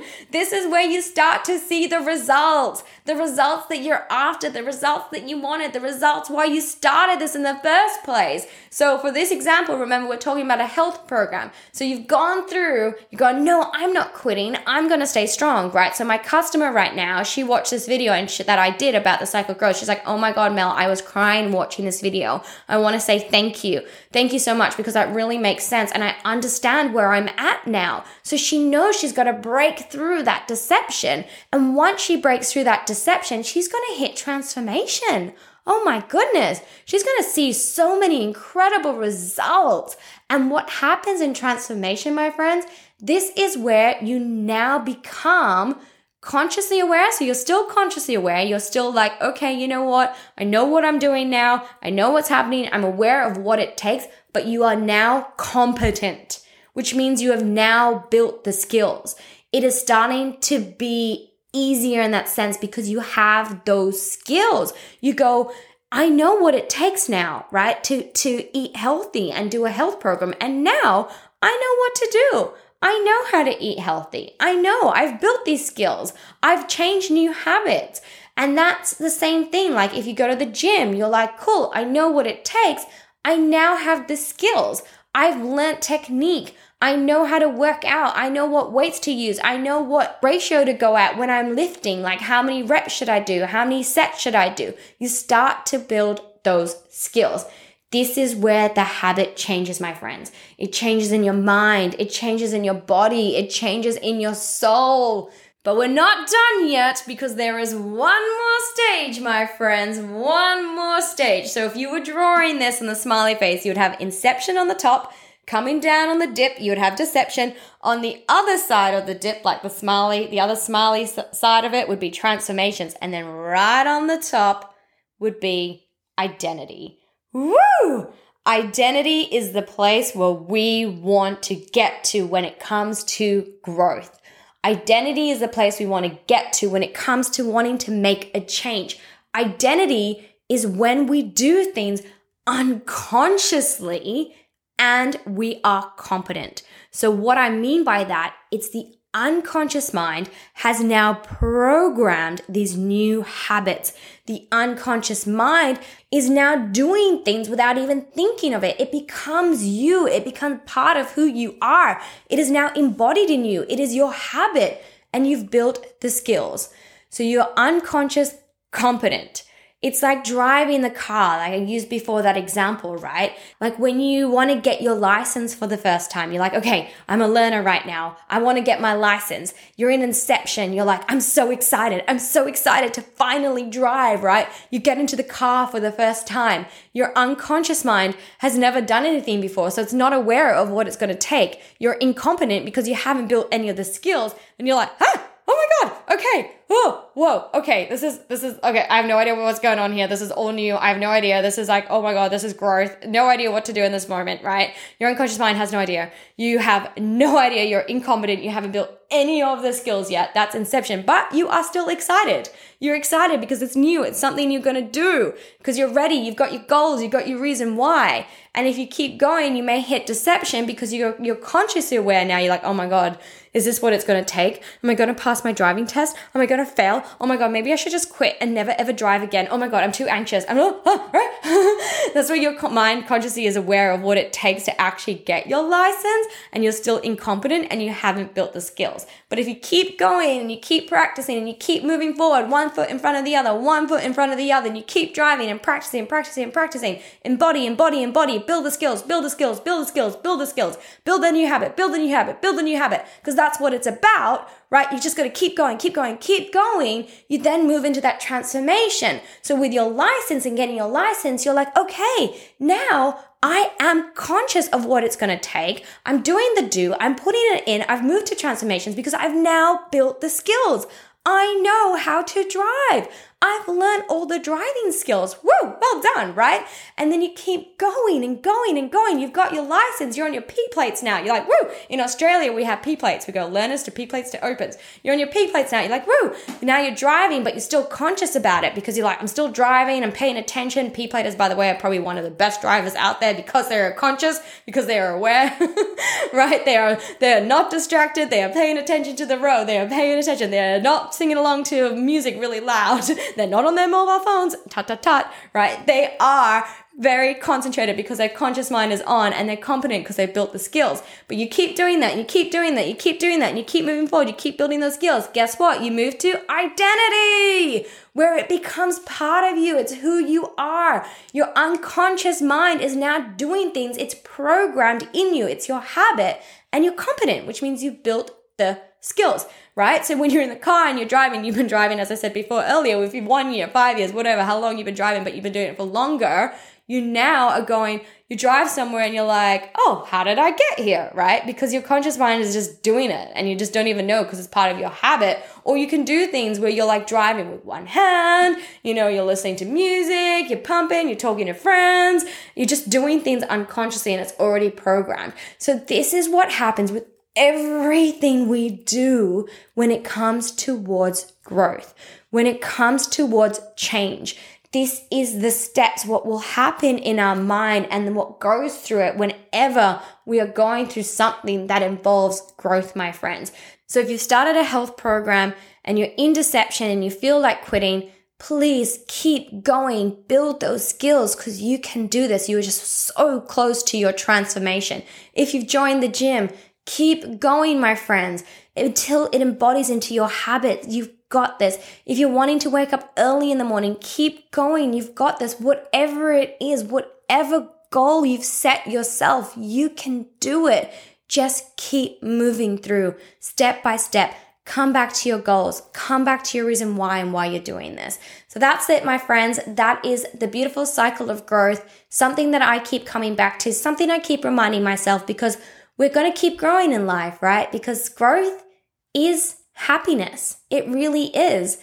transformation. 0.04 0.28
This 0.32 0.52
is 0.52 0.70
where 0.70 0.82
you 0.82 1.00
start 1.00 1.44
to 1.46 1.58
see 1.58 1.86
the 1.86 2.00
results, 2.00 2.84
the 3.06 3.16
results 3.16 3.68
that 3.68 3.82
you're 3.82 4.06
after, 4.10 4.50
the 4.50 4.62
results 4.62 5.06
that 5.12 5.26
you 5.26 5.40
wanted, 5.40 5.72
the 5.72 5.80
results 5.80 6.28
why 6.28 6.44
you 6.44 6.60
started 6.60 7.20
this 7.20 7.34
in 7.34 7.42
the 7.42 7.58
first 7.62 8.04
place. 8.04 8.46
So, 8.68 8.98
for 8.98 9.10
this 9.10 9.30
example, 9.30 9.78
remember 9.78 10.08
we're 10.08 10.18
talking 10.18 10.44
about 10.44 10.60
a 10.60 10.66
health 10.66 11.06
program. 11.08 11.50
So, 11.72 11.84
you've 11.84 12.06
gone 12.06 12.46
through, 12.46 12.94
you 13.10 13.16
go, 13.16 13.32
no, 13.32 13.70
I'm 13.72 13.94
not 13.94 14.12
quitting. 14.12 14.56
I'm 14.66 14.88
going 14.88 15.00
to 15.00 15.06
stay 15.06 15.26
strong, 15.26 15.70
right? 15.72 15.96
So, 15.96 16.04
my 16.04 16.18
customer 16.18 16.70
right 16.70 16.94
now, 16.94 17.22
she 17.22 17.42
watched 17.42 17.70
this 17.70 17.86
video 17.86 18.12
and 18.12 18.30
she, 18.30 18.42
that 18.42 18.58
I 18.58 18.70
did 18.70 18.94
about 18.94 19.20
the 19.20 19.26
cycle 19.26 19.54
growth. 19.54 19.78
She's 19.78 19.88
like, 19.88 20.06
oh 20.06 20.18
my 20.18 20.32
God, 20.38 20.54
Mel, 20.54 20.70
I 20.70 20.86
was 20.86 21.02
crying 21.02 21.50
watching 21.50 21.84
this 21.84 22.00
video. 22.00 22.44
I 22.68 22.78
want 22.78 22.94
to 22.94 23.00
say 23.00 23.18
thank 23.18 23.64
you. 23.64 23.82
Thank 24.12 24.32
you 24.32 24.38
so 24.38 24.54
much 24.54 24.76
because 24.76 24.94
that 24.94 25.12
really 25.12 25.36
makes 25.36 25.64
sense. 25.64 25.90
And 25.90 26.04
I 26.04 26.14
understand 26.24 26.94
where 26.94 27.12
I'm 27.12 27.28
at 27.36 27.66
now. 27.66 28.04
So 28.22 28.36
she 28.36 28.64
knows 28.64 28.96
she's 28.96 29.12
got 29.12 29.24
to 29.24 29.32
break 29.32 29.90
through 29.90 30.22
that 30.22 30.46
deception. 30.46 31.24
And 31.52 31.74
once 31.74 32.00
she 32.00 32.14
breaks 32.14 32.52
through 32.52 32.62
that 32.64 32.86
deception, 32.86 33.42
she's 33.42 33.66
going 33.66 33.82
to 33.88 33.98
hit 33.98 34.14
transformation. 34.14 35.32
Oh 35.66 35.82
my 35.84 36.04
goodness, 36.08 36.60
she's 36.84 37.02
going 37.02 37.18
to 37.18 37.28
see 37.28 37.52
so 37.52 37.98
many 37.98 38.22
incredible 38.22 38.94
results. 38.94 39.96
And 40.30 40.52
what 40.52 40.70
happens 40.70 41.20
in 41.20 41.34
transformation, 41.34 42.14
my 42.14 42.30
friends, 42.30 42.64
this 43.00 43.32
is 43.36 43.58
where 43.58 43.96
you 44.00 44.20
now 44.20 44.78
become 44.78 45.80
consciously 46.28 46.78
aware. 46.78 47.10
So 47.10 47.24
you're 47.24 47.34
still 47.34 47.64
consciously 47.64 48.14
aware. 48.14 48.42
You're 48.42 48.60
still 48.60 48.92
like, 48.92 49.18
okay, 49.18 49.50
you 49.50 49.66
know 49.66 49.84
what? 49.84 50.14
I 50.36 50.44
know 50.44 50.66
what 50.66 50.84
I'm 50.84 50.98
doing 50.98 51.30
now. 51.30 51.66
I 51.82 51.88
know 51.88 52.10
what's 52.10 52.28
happening. 52.28 52.68
I'm 52.70 52.84
aware 52.84 53.26
of 53.26 53.38
what 53.38 53.58
it 53.58 53.78
takes, 53.78 54.04
but 54.34 54.44
you 54.44 54.62
are 54.62 54.76
now 54.76 55.32
competent, 55.38 56.46
which 56.74 56.94
means 56.94 57.22
you 57.22 57.30
have 57.30 57.46
now 57.46 58.04
built 58.10 58.44
the 58.44 58.52
skills. 58.52 59.16
It 59.52 59.64
is 59.64 59.80
starting 59.80 60.38
to 60.40 60.60
be 60.60 61.32
easier 61.54 62.02
in 62.02 62.10
that 62.10 62.28
sense 62.28 62.58
because 62.58 62.90
you 62.90 63.00
have 63.00 63.64
those 63.64 63.98
skills. 63.98 64.74
You 65.00 65.14
go, 65.14 65.50
I 65.90 66.10
know 66.10 66.34
what 66.34 66.54
it 66.54 66.68
takes 66.68 67.08
now, 67.08 67.46
right? 67.50 67.82
To, 67.84 68.02
to 68.02 68.30
eat 68.54 68.76
healthy 68.76 69.32
and 69.32 69.50
do 69.50 69.64
a 69.64 69.70
health 69.70 69.98
program. 69.98 70.34
And 70.42 70.62
now 70.62 71.08
I 71.40 71.50
know 71.50 71.74
what 71.78 71.94
to 71.94 72.18
do. 72.30 72.67
I 72.80 72.98
know 73.00 73.24
how 73.32 73.44
to 73.44 73.62
eat 73.62 73.80
healthy. 73.80 74.32
I 74.38 74.54
know 74.54 74.90
I've 74.90 75.20
built 75.20 75.44
these 75.44 75.66
skills. 75.66 76.12
I've 76.42 76.68
changed 76.68 77.10
new 77.10 77.32
habits. 77.32 78.00
And 78.36 78.56
that's 78.56 78.94
the 78.94 79.10
same 79.10 79.50
thing. 79.50 79.74
Like 79.74 79.94
if 79.94 80.06
you 80.06 80.14
go 80.14 80.28
to 80.28 80.36
the 80.36 80.46
gym, 80.46 80.94
you're 80.94 81.08
like, 81.08 81.40
cool, 81.40 81.72
I 81.74 81.82
know 81.84 82.08
what 82.08 82.26
it 82.26 82.44
takes. 82.44 82.84
I 83.24 83.36
now 83.36 83.76
have 83.76 84.06
the 84.06 84.16
skills. 84.16 84.82
I've 85.12 85.42
learnt 85.42 85.82
technique. 85.82 86.56
I 86.80 86.94
know 86.94 87.24
how 87.24 87.40
to 87.40 87.48
work 87.48 87.84
out. 87.84 88.12
I 88.14 88.28
know 88.28 88.46
what 88.46 88.72
weights 88.72 89.00
to 89.00 89.10
use. 89.10 89.40
I 89.42 89.56
know 89.56 89.80
what 89.80 90.20
ratio 90.22 90.64
to 90.64 90.72
go 90.72 90.96
at 90.96 91.18
when 91.18 91.30
I'm 91.30 91.56
lifting. 91.56 92.02
Like 92.02 92.20
how 92.20 92.40
many 92.40 92.62
reps 92.62 92.92
should 92.92 93.08
I 93.08 93.18
do? 93.18 93.44
How 93.44 93.64
many 93.64 93.82
sets 93.82 94.20
should 94.20 94.36
I 94.36 94.50
do? 94.50 94.74
You 95.00 95.08
start 95.08 95.66
to 95.66 95.80
build 95.80 96.20
those 96.44 96.76
skills. 96.90 97.44
This 97.90 98.18
is 98.18 98.36
where 98.36 98.68
the 98.68 98.84
habit 98.84 99.34
changes, 99.34 99.80
my 99.80 99.94
friends. 99.94 100.30
It 100.58 100.74
changes 100.74 101.10
in 101.10 101.24
your 101.24 101.34
mind, 101.34 101.96
it 101.98 102.10
changes 102.10 102.52
in 102.52 102.62
your 102.62 102.74
body, 102.74 103.36
it 103.36 103.48
changes 103.48 103.96
in 103.96 104.20
your 104.20 104.34
soul. 104.34 105.30
But 105.64 105.76
we're 105.76 105.88
not 105.88 106.28
done 106.28 106.68
yet 106.68 107.02
because 107.06 107.34
there 107.34 107.58
is 107.58 107.74
one 107.74 107.88
more 107.90 108.60
stage, 108.74 109.20
my 109.20 109.46
friends. 109.46 109.98
One 109.98 110.74
more 110.74 111.00
stage. 111.00 111.46
So 111.48 111.64
if 111.64 111.76
you 111.76 111.90
were 111.90 112.00
drawing 112.00 112.58
this 112.58 112.80
in 112.80 112.86
the 112.86 112.94
smiley 112.94 113.34
face, 113.34 113.64
you 113.64 113.70
would 113.70 113.78
have 113.78 114.00
inception 114.00 114.56
on 114.56 114.68
the 114.68 114.74
top. 114.74 115.12
Coming 115.46 115.80
down 115.80 116.10
on 116.10 116.18
the 116.18 116.26
dip, 116.26 116.60
you 116.60 116.70
would 116.70 116.78
have 116.78 116.96
deception. 116.96 117.54
On 117.80 118.02
the 118.02 118.22
other 118.28 118.58
side 118.58 118.94
of 118.94 119.06
the 119.06 119.14
dip, 119.14 119.44
like 119.44 119.62
the 119.62 119.70
smiley, 119.70 120.26
the 120.26 120.40
other 120.40 120.56
smiley 120.56 121.06
side 121.06 121.64
of 121.64 121.72
it 121.74 121.88
would 121.88 122.00
be 122.00 122.10
transformations. 122.10 122.94
And 123.00 123.12
then 123.12 123.26
right 123.26 123.86
on 123.86 124.06
the 124.06 124.18
top 124.18 124.74
would 125.18 125.40
be 125.40 125.88
identity. 126.18 126.98
Woo! 127.32 128.12
Identity 128.46 129.22
is 129.22 129.52
the 129.52 129.62
place 129.62 130.14
where 130.14 130.30
we 130.30 130.86
want 130.86 131.42
to 131.44 131.54
get 131.54 132.02
to 132.04 132.26
when 132.26 132.44
it 132.44 132.58
comes 132.58 133.04
to 133.04 133.52
growth. 133.62 134.18
Identity 134.64 135.30
is 135.30 135.40
the 135.40 135.48
place 135.48 135.78
we 135.78 135.86
want 135.86 136.06
to 136.06 136.18
get 136.26 136.52
to 136.54 136.68
when 136.68 136.82
it 136.82 136.94
comes 136.94 137.28
to 137.30 137.48
wanting 137.48 137.78
to 137.78 137.90
make 137.90 138.30
a 138.34 138.40
change. 138.40 138.98
Identity 139.34 140.28
is 140.48 140.66
when 140.66 141.06
we 141.06 141.22
do 141.22 141.64
things 141.64 142.02
unconsciously 142.46 144.34
and 144.78 145.20
we 145.26 145.60
are 145.62 145.92
competent. 145.96 146.62
So 146.90 147.10
what 147.10 147.36
I 147.36 147.50
mean 147.50 147.84
by 147.84 148.04
that, 148.04 148.34
it's 148.50 148.70
the 148.70 148.97
unconscious 149.14 149.94
mind 149.94 150.28
has 150.54 150.82
now 150.82 151.14
programmed 151.14 152.42
these 152.48 152.76
new 152.76 153.22
habits. 153.22 153.92
The 154.26 154.46
unconscious 154.52 155.26
mind 155.26 155.80
is 156.12 156.28
now 156.28 156.56
doing 156.56 157.22
things 157.24 157.48
without 157.48 157.78
even 157.78 158.02
thinking 158.02 158.54
of 158.54 158.62
it. 158.62 158.78
It 158.80 158.92
becomes 158.92 159.64
you. 159.64 160.06
It 160.06 160.24
becomes 160.24 160.60
part 160.66 160.96
of 160.96 161.12
who 161.12 161.24
you 161.24 161.56
are. 161.62 162.00
It 162.28 162.38
is 162.38 162.50
now 162.50 162.72
embodied 162.74 163.30
in 163.30 163.44
you. 163.44 163.64
It 163.68 163.80
is 163.80 163.94
your 163.94 164.12
habit 164.12 164.84
and 165.12 165.26
you've 165.26 165.50
built 165.50 166.00
the 166.00 166.10
skills. 166.10 166.68
So 167.08 167.22
you're 167.22 167.52
unconscious 167.56 168.34
competent. 168.70 169.44
It's 169.80 170.02
like 170.02 170.24
driving 170.24 170.80
the 170.80 170.90
car, 170.90 171.38
like 171.38 171.52
I 171.52 171.56
used 171.56 171.88
before 171.88 172.20
that 172.22 172.36
example, 172.36 172.96
right? 172.96 173.36
Like 173.60 173.78
when 173.78 174.00
you 174.00 174.28
want 174.28 174.50
to 174.50 174.60
get 174.60 174.82
your 174.82 174.96
license 174.96 175.54
for 175.54 175.68
the 175.68 175.76
first 175.76 176.10
time, 176.10 176.32
you're 176.32 176.40
like, 176.40 176.54
okay, 176.54 176.90
I'm 177.06 177.22
a 177.22 177.28
learner 177.28 177.62
right 177.62 177.86
now. 177.86 178.16
I 178.28 178.40
want 178.40 178.58
to 178.58 178.64
get 178.64 178.80
my 178.80 178.94
license. 178.94 179.54
You're 179.76 179.92
in 179.92 180.02
inception. 180.02 180.72
You're 180.72 180.84
like, 180.84 181.04
I'm 181.06 181.20
so 181.20 181.52
excited. 181.52 182.02
I'm 182.08 182.18
so 182.18 182.48
excited 182.48 182.92
to 182.94 183.02
finally 183.02 183.70
drive, 183.70 184.24
right? 184.24 184.48
You 184.72 184.80
get 184.80 184.98
into 184.98 185.14
the 185.14 185.22
car 185.22 185.68
for 185.68 185.78
the 185.78 185.92
first 185.92 186.26
time. 186.26 186.66
Your 186.92 187.16
unconscious 187.16 187.84
mind 187.84 188.16
has 188.38 188.58
never 188.58 188.80
done 188.80 189.06
anything 189.06 189.40
before, 189.40 189.70
so 189.70 189.80
it's 189.80 189.92
not 189.92 190.12
aware 190.12 190.52
of 190.52 190.70
what 190.70 190.88
it's 190.88 190.96
going 190.96 191.10
to 191.10 191.14
take. 191.14 191.62
You're 191.78 191.92
incompetent 191.94 192.64
because 192.64 192.88
you 192.88 192.96
haven't 192.96 193.28
built 193.28 193.46
any 193.52 193.68
of 193.68 193.76
the 193.76 193.84
skills, 193.84 194.34
and 194.58 194.66
you're 194.66 194.76
like, 194.76 194.90
huh? 194.98 195.22
Oh 195.46 195.68
my 195.82 195.88
god, 195.88 195.97
okay, 196.10 196.52
oh, 196.70 197.08
whoa, 197.14 197.48
okay, 197.54 197.88
this 197.88 198.02
is, 198.02 198.18
this 198.28 198.42
is, 198.42 198.58
okay, 198.62 198.86
I 198.88 198.96
have 198.96 199.06
no 199.06 199.16
idea 199.16 199.34
what's 199.34 199.58
going 199.58 199.78
on 199.78 199.92
here. 199.92 200.06
This 200.06 200.20
is 200.20 200.30
all 200.30 200.52
new. 200.52 200.76
I 200.76 200.88
have 200.88 200.98
no 200.98 201.08
idea. 201.08 201.42
This 201.42 201.58
is 201.58 201.68
like, 201.68 201.86
oh 201.88 202.02
my 202.02 202.12
God, 202.12 202.30
this 202.30 202.44
is 202.44 202.52
growth. 202.52 202.96
No 203.06 203.28
idea 203.28 203.50
what 203.50 203.64
to 203.66 203.72
do 203.72 203.82
in 203.82 203.92
this 203.92 204.08
moment, 204.08 204.42
right? 204.42 204.74
Your 204.98 205.10
unconscious 205.10 205.38
mind 205.38 205.56
has 205.58 205.72
no 205.72 205.78
idea. 205.78 206.12
You 206.36 206.58
have 206.58 206.96
no 206.96 207.38
idea. 207.46 207.64
You're 207.64 207.80
incompetent. 207.80 208.42
You 208.42 208.50
haven't 208.50 208.72
built 208.72 208.90
any 209.10 209.42
of 209.42 209.62
the 209.62 209.72
skills 209.72 210.10
yet. 210.10 210.34
That's 210.34 210.54
inception, 210.54 211.02
but 211.06 211.32
you 211.32 211.48
are 211.48 211.64
still 211.64 211.88
excited. 211.88 212.50
You're 212.78 212.96
excited 212.96 213.40
because 213.40 213.62
it's 213.62 213.74
new. 213.74 214.04
It's 214.04 214.18
something 214.18 214.50
you're 214.50 214.60
going 214.60 214.76
to 214.76 214.90
do 214.90 215.34
because 215.56 215.78
you're 215.78 215.92
ready. 215.92 216.16
You've 216.16 216.36
got 216.36 216.52
your 216.52 216.62
goals. 216.62 217.02
You've 217.02 217.12
got 217.12 217.26
your 217.26 217.40
reason 217.40 217.76
why. 217.76 218.26
And 218.54 218.66
if 218.66 218.76
you 218.76 218.86
keep 218.86 219.18
going, 219.18 219.56
you 219.56 219.62
may 219.62 219.80
hit 219.80 220.06
deception 220.06 220.66
because 220.66 220.92
you're, 220.92 221.16
you're 221.22 221.36
consciously 221.36 221.96
aware 221.96 222.24
now. 222.24 222.38
You're 222.38 222.50
like, 222.50 222.64
oh 222.64 222.74
my 222.74 222.88
God, 222.88 223.18
is 223.54 223.64
this 223.64 223.80
what 223.80 223.92
it's 223.92 224.04
going 224.04 224.22
to 224.22 224.30
take? 224.30 224.62
Am 224.82 224.90
I 224.90 224.94
going 224.94 225.08
to 225.08 225.20
pass 225.20 225.42
my 225.42 225.52
driving 225.52 225.86
test? 225.86 225.97
Am 225.98 226.16
oh 226.34 226.40
I 226.40 226.46
going 226.46 226.64
to 226.64 226.70
fail? 226.70 227.04
Oh 227.20 227.26
my 227.26 227.36
God, 227.36 227.50
maybe 227.50 227.72
I 227.72 227.76
should 227.76 227.92
just 227.92 228.10
quit 228.10 228.36
and 228.40 228.54
never 228.54 228.74
ever 228.78 228.92
drive 228.92 229.22
again. 229.22 229.48
Oh 229.50 229.58
my 229.58 229.68
God, 229.68 229.84
I'm 229.84 229.92
too 229.92 230.06
anxious. 230.06 230.44
I'm, 230.48 230.58
oh, 230.58 230.80
oh, 230.84 231.10
right? 231.14 232.10
That's 232.14 232.28
where 232.28 232.38
your 232.38 232.58
mind 232.70 233.06
consciously 233.06 233.46
is 233.46 233.56
aware 233.56 233.92
of 233.92 234.02
what 234.02 234.16
it 234.16 234.32
takes 234.32 234.64
to 234.64 234.80
actually 234.80 235.14
get 235.14 235.46
your 235.46 235.62
license 235.62 236.26
and 236.52 236.62
you're 236.62 236.72
still 236.72 236.98
incompetent 236.98 237.68
and 237.70 237.82
you 237.82 237.90
haven't 237.90 238.34
built 238.34 238.52
the 238.52 238.60
skills. 238.60 239.06
But 239.28 239.38
if 239.38 239.48
you 239.48 239.54
keep 239.54 239.98
going 239.98 240.40
and 240.40 240.50
you 240.50 240.58
keep 240.58 240.88
practicing 240.88 241.36
and 241.36 241.48
you 241.48 241.54
keep 241.54 241.84
moving 241.84 242.14
forward, 242.14 242.50
one 242.50 242.70
foot 242.70 242.90
in 242.90 242.98
front 242.98 243.18
of 243.18 243.24
the 243.24 243.36
other, 243.36 243.58
one 243.58 243.88
foot 243.88 244.04
in 244.04 244.14
front 244.14 244.32
of 244.32 244.38
the 244.38 244.52
other, 244.52 244.68
and 244.68 244.76
you 244.76 244.82
keep 244.82 245.14
driving 245.14 245.50
and 245.50 245.62
practicing 245.62 246.00
and 246.00 246.08
practicing 246.08 246.44
and 246.44 246.52
practicing, 246.52 247.00
embody, 247.24 247.66
embody, 247.66 248.02
embody, 248.02 248.38
build 248.38 248.64
the 248.64 248.70
skills, 248.70 249.02
build 249.02 249.24
the 249.24 249.30
skills, 249.30 249.60
build 249.60 249.82
the 249.82 249.88
skills, 249.88 250.16
build 250.16 250.40
the 250.40 250.46
skills, 250.46 250.78
build 251.04 251.22
the 251.22 251.30
new 251.30 251.46
habit, 251.46 251.76
build 251.76 251.92
the 251.92 251.98
new 251.98 252.14
habit, 252.14 252.40
build 252.40 252.58
the 252.58 252.62
new 252.62 252.76
habit, 252.76 253.04
because 253.20 253.34
that's 253.34 253.60
what 253.60 253.74
it's 253.74 253.86
about, 253.86 254.48
right? 254.70 254.90
You 254.92 255.00
just 255.00 255.16
got 255.16 255.22
to 255.22 255.30
keep 255.30 255.56
going, 255.56 255.78
keep 255.78 255.94
going, 255.94 256.18
keep 256.18 256.52
going. 256.52 257.08
You 257.28 257.38
then 257.38 257.66
move 257.66 257.84
into 257.84 258.00
that 258.02 258.20
transformation. 258.20 259.20
So 259.42 259.58
with 259.58 259.72
your 259.72 259.90
license 259.90 260.44
and 260.44 260.56
getting 260.56 260.76
your 260.76 260.88
license, 260.88 261.44
you're 261.44 261.54
like, 261.54 261.74
okay, 261.76 262.38
now 262.58 263.24
I 263.42 263.72
am 263.80 264.12
conscious 264.14 264.68
of 264.68 264.84
what 264.84 265.04
it's 265.04 265.16
going 265.16 265.36
to 265.36 265.42
take. 265.42 265.84
I'm 266.04 266.22
doing 266.22 266.50
the 266.56 266.62
do. 266.62 266.94
I'm 267.00 267.14
putting 267.14 267.40
it 267.44 267.64
in. 267.66 267.82
I've 267.88 268.04
moved 268.04 268.26
to 268.26 268.34
transformations 268.34 268.96
because 268.96 269.14
I've 269.14 269.34
now 269.34 269.86
built 269.90 270.20
the 270.20 270.28
skills. 270.28 270.86
I 271.24 271.54
know 271.62 271.96
how 271.96 272.22
to 272.22 272.48
drive. 272.48 273.08
I've 273.40 273.68
learned 273.68 274.02
all 274.08 274.26
the 274.26 274.40
driving 274.40 274.90
skills. 274.90 275.36
Woo, 275.44 275.50
well 275.62 276.02
done, 276.14 276.34
right? 276.34 276.66
And 276.96 277.12
then 277.12 277.22
you 277.22 277.30
keep 277.36 277.78
going 277.78 278.24
and 278.24 278.42
going 278.42 278.76
and 278.76 278.90
going. 278.90 279.20
You've 279.20 279.32
got 279.32 279.54
your 279.54 279.64
license, 279.64 280.16
you're 280.16 280.26
on 280.26 280.34
your 280.34 280.42
P 280.42 280.60
plates 280.72 281.04
now. 281.04 281.18
You're 281.18 281.34
like, 281.34 281.46
woo, 281.46 281.70
in 281.88 282.00
Australia 282.00 282.52
we 282.52 282.64
have 282.64 282.82
P 282.82 282.96
plates. 282.96 283.28
We 283.28 283.32
go 283.32 283.46
learners 283.46 283.84
to 283.84 283.92
P 283.92 284.06
plates 284.06 284.30
to 284.30 284.44
opens. 284.44 284.76
You're 285.04 285.14
on 285.14 285.20
your 285.20 285.28
P 285.28 285.48
plates 285.52 285.70
now. 285.70 285.80
You're 285.80 285.90
like, 285.90 286.08
woo, 286.08 286.34
now 286.62 286.80
you're 286.80 286.96
driving, 286.96 287.44
but 287.44 287.54
you're 287.54 287.60
still 287.60 287.84
conscious 287.84 288.34
about 288.34 288.64
it 288.64 288.74
because 288.74 288.96
you're 288.96 289.06
like, 289.06 289.20
I'm 289.20 289.28
still 289.28 289.52
driving, 289.52 290.02
I'm 290.02 290.10
paying 290.10 290.36
attention. 290.36 290.90
P 290.90 291.06
platers, 291.06 291.36
by 291.36 291.48
the 291.48 291.54
way, 291.54 291.70
are 291.70 291.78
probably 291.78 292.00
one 292.00 292.18
of 292.18 292.24
the 292.24 292.30
best 292.30 292.60
drivers 292.60 292.96
out 292.96 293.20
there 293.20 293.34
because 293.34 293.68
they're 293.68 293.92
conscious, 293.92 294.40
because 294.66 294.86
they 294.86 294.98
are 294.98 295.14
aware, 295.14 295.56
right? 296.32 296.64
They 296.64 296.76
are 296.76 296.98
they're 297.20 297.44
not 297.44 297.70
distracted, 297.70 298.30
they 298.30 298.42
are 298.42 298.52
paying 298.52 298.78
attention 298.78 299.14
to 299.14 299.26
the 299.26 299.38
road, 299.38 299.66
they 299.66 299.78
are 299.78 299.88
paying 299.88 300.18
attention, 300.18 300.50
they're 300.50 300.80
not 300.80 301.14
singing 301.14 301.36
along 301.36 301.62
to 301.64 301.94
music 301.94 302.34
really 302.40 302.58
loud. 302.58 303.04
They're 303.36 303.46
not 303.46 303.64
on 303.64 303.74
their 303.74 303.88
mobile 303.88 304.24
phones, 304.24 304.56
tut 304.68 304.88
tut 304.88 305.02
tut, 305.02 305.32
right? 305.52 305.86
They 305.86 306.16
are 306.20 306.66
very 306.98 307.32
concentrated 307.32 307.96
because 307.96 308.18
their 308.18 308.28
conscious 308.28 308.72
mind 308.72 308.92
is 308.92 309.00
on 309.02 309.32
and 309.32 309.48
they're 309.48 309.56
competent 309.56 310.02
because 310.02 310.16
they've 310.16 310.34
built 310.34 310.52
the 310.52 310.58
skills. 310.58 311.00
But 311.28 311.36
you 311.36 311.48
keep 311.48 311.76
doing 311.76 312.00
that, 312.00 312.16
you 312.16 312.24
keep 312.24 312.50
doing 312.50 312.74
that, 312.74 312.88
you 312.88 312.94
keep 312.94 313.20
doing 313.20 313.38
that, 313.38 313.50
and 313.50 313.58
you 313.58 313.64
keep 313.64 313.84
moving 313.84 314.08
forward, 314.08 314.28
you 314.28 314.34
keep 314.34 314.58
building 314.58 314.80
those 314.80 314.94
skills. 314.94 315.28
Guess 315.32 315.58
what? 315.58 315.82
You 315.82 315.92
move 315.92 316.18
to 316.18 316.40
identity, 316.50 317.88
where 318.14 318.36
it 318.36 318.48
becomes 318.48 318.98
part 319.00 319.50
of 319.50 319.58
you. 319.58 319.78
It's 319.78 319.94
who 319.94 320.18
you 320.18 320.52
are. 320.58 321.06
Your 321.32 321.52
unconscious 321.54 322.42
mind 322.42 322.80
is 322.80 322.96
now 322.96 323.20
doing 323.20 323.70
things, 323.70 323.96
it's 323.96 324.16
programmed 324.24 325.08
in 325.12 325.34
you, 325.34 325.46
it's 325.46 325.68
your 325.68 325.80
habit, 325.80 326.42
and 326.72 326.84
you're 326.84 326.94
competent, 326.94 327.46
which 327.46 327.62
means 327.62 327.82
you've 327.82 328.02
built 328.02 328.34
the 328.56 328.80
skills, 329.00 329.46
right? 329.78 330.04
So 330.04 330.18
when 330.18 330.30
you're 330.30 330.42
in 330.42 330.48
the 330.48 330.56
car 330.56 330.88
and 330.88 330.98
you're 330.98 331.06
driving, 331.06 331.44
you've 331.44 331.54
been 331.54 331.68
driving, 331.68 332.00
as 332.00 332.10
I 332.10 332.16
said 332.16 332.34
before 332.34 332.64
earlier, 332.64 333.00
you've 333.00 333.24
one 333.24 333.54
year, 333.54 333.68
five 333.68 333.96
years, 333.96 334.12
whatever, 334.12 334.42
how 334.42 334.58
long 334.58 334.76
you've 334.76 334.86
been 334.86 334.94
driving, 334.96 335.22
but 335.22 335.34
you've 335.34 335.44
been 335.44 335.52
doing 335.52 335.68
it 335.68 335.76
for 335.76 335.84
longer, 335.84 336.52
you 336.88 337.00
now 337.00 337.50
are 337.50 337.62
going, 337.62 338.00
you 338.28 338.36
drive 338.36 338.68
somewhere 338.68 339.04
and 339.04 339.14
you're 339.14 339.22
like, 339.22 339.70
oh, 339.76 340.04
how 340.08 340.24
did 340.24 340.36
I 340.36 340.50
get 340.50 340.80
here? 340.80 341.12
Right? 341.14 341.46
Because 341.46 341.72
your 341.72 341.82
conscious 341.82 342.18
mind 342.18 342.42
is 342.42 342.54
just 342.54 342.82
doing 342.82 343.12
it 343.12 343.30
and 343.36 343.48
you 343.48 343.54
just 343.54 343.72
don't 343.72 343.86
even 343.86 344.04
know 344.04 344.24
because 344.24 344.40
it's 344.40 344.48
part 344.48 344.72
of 344.72 344.80
your 344.80 344.88
habit. 344.88 345.38
Or 345.62 345.76
you 345.76 345.86
can 345.86 346.04
do 346.04 346.26
things 346.26 346.58
where 346.58 346.70
you're 346.70 346.86
like 346.86 347.06
driving 347.06 347.52
with 347.52 347.64
one 347.64 347.86
hand, 347.86 348.56
you 348.82 348.94
know, 348.94 349.06
you're 349.06 349.22
listening 349.22 349.54
to 349.56 349.64
music, 349.64 350.50
you're 350.50 350.58
pumping, 350.58 351.06
you're 351.06 351.16
talking 351.16 351.46
to 351.46 351.54
friends, 351.54 352.24
you're 352.56 352.66
just 352.66 352.90
doing 352.90 353.20
things 353.20 353.44
unconsciously 353.44 354.12
and 354.12 354.20
it's 354.20 354.32
already 354.40 354.70
programmed. 354.70 355.34
So 355.58 355.78
this 355.78 356.12
is 356.12 356.28
what 356.28 356.50
happens 356.50 356.90
with 356.90 357.04
everything 357.38 358.48
we 358.48 358.68
do 358.68 359.48
when 359.74 359.90
it 359.90 360.04
comes 360.04 360.50
towards 360.50 361.32
growth, 361.44 361.94
when 362.30 362.46
it 362.46 362.60
comes 362.60 363.06
towards 363.06 363.60
change. 363.76 364.36
This 364.72 365.02
is 365.10 365.40
the 365.40 365.50
steps, 365.50 366.04
what 366.04 366.26
will 366.26 366.40
happen 366.40 366.98
in 366.98 367.18
our 367.18 367.36
mind 367.36 367.86
and 367.90 368.14
what 368.14 368.38
goes 368.38 368.76
through 368.76 369.04
it 369.04 369.16
whenever 369.16 370.02
we 370.26 370.40
are 370.40 370.46
going 370.46 370.88
through 370.88 371.04
something 371.04 371.68
that 371.68 371.82
involves 371.82 372.52
growth, 372.58 372.94
my 372.94 373.12
friends. 373.12 373.50
So 373.86 374.00
if 374.00 374.10
you've 374.10 374.20
started 374.20 374.56
a 374.56 374.64
health 374.64 374.98
program 374.98 375.54
and 375.84 375.98
you're 375.98 376.10
in 376.18 376.34
deception 376.34 376.90
and 376.90 377.02
you 377.02 377.10
feel 377.10 377.40
like 377.40 377.64
quitting, 377.64 378.10
please 378.38 379.00
keep 379.08 379.64
going, 379.64 380.16
build 380.28 380.60
those 380.60 380.86
skills 380.86 381.34
because 381.34 381.60
you 381.60 381.78
can 381.78 382.06
do 382.06 382.28
this. 382.28 382.48
You 382.48 382.58
are 382.58 382.62
just 382.62 382.84
so 382.84 383.40
close 383.40 383.82
to 383.84 383.98
your 383.98 384.12
transformation. 384.12 385.02
If 385.32 385.54
you've 385.54 385.66
joined 385.66 386.02
the 386.02 386.08
gym, 386.08 386.50
keep 386.88 387.38
going, 387.38 387.78
my 387.78 387.94
friends, 387.94 388.42
until 388.74 389.28
it 389.30 389.42
embodies 389.42 389.90
into 389.90 390.14
your 390.14 390.28
habits. 390.28 390.88
You've 390.88 391.10
got 391.28 391.58
this. 391.58 391.78
If 392.06 392.16
you're 392.16 392.30
wanting 392.30 392.58
to 392.60 392.70
wake 392.70 392.94
up 392.94 393.12
early 393.18 393.52
in 393.52 393.58
the 393.58 393.64
morning, 393.64 393.98
keep 394.00 394.50
going. 394.50 394.94
You've 394.94 395.14
got 395.14 395.38
this. 395.38 395.60
Whatever 395.60 396.32
it 396.32 396.56
is, 396.60 396.82
whatever 396.82 397.68
goal 397.90 398.24
you've 398.24 398.42
set 398.42 398.86
yourself, 398.86 399.52
you 399.56 399.90
can 399.90 400.26
do 400.40 400.66
it. 400.66 400.90
Just 401.28 401.76
keep 401.76 402.22
moving 402.22 402.78
through 402.78 403.16
step 403.38 403.82
by 403.82 403.96
step. 403.96 404.34
Come 404.64 404.92
back 404.92 405.12
to 405.14 405.28
your 405.28 405.38
goals. 405.38 405.82
Come 405.92 406.24
back 406.24 406.42
to 406.44 406.58
your 406.58 406.66
reason 406.66 406.96
why 406.96 407.18
and 407.18 407.34
why 407.34 407.46
you're 407.46 407.60
doing 407.60 407.96
this. 407.96 408.18
So 408.48 408.58
that's 408.58 408.88
it, 408.88 409.04
my 409.04 409.18
friends. 409.18 409.60
That 409.66 410.02
is 410.04 410.26
the 410.38 410.48
beautiful 410.48 410.86
cycle 410.86 411.30
of 411.30 411.44
growth. 411.44 411.84
Something 412.08 412.50
that 412.52 412.62
I 412.62 412.78
keep 412.78 413.04
coming 413.04 413.34
back 413.34 413.58
to, 413.60 413.72
something 413.72 414.10
I 414.10 414.18
keep 414.18 414.44
reminding 414.44 414.82
myself 414.82 415.26
because 415.26 415.58
we're 415.98 416.08
going 416.08 416.32
to 416.32 416.38
keep 416.38 416.56
growing 416.56 416.92
in 416.92 417.06
life, 417.06 417.42
right? 417.42 417.70
Because 417.70 418.08
growth 418.08 418.64
is 419.12 419.56
happiness. 419.74 420.58
It 420.70 420.88
really 420.88 421.26
is. 421.36 421.78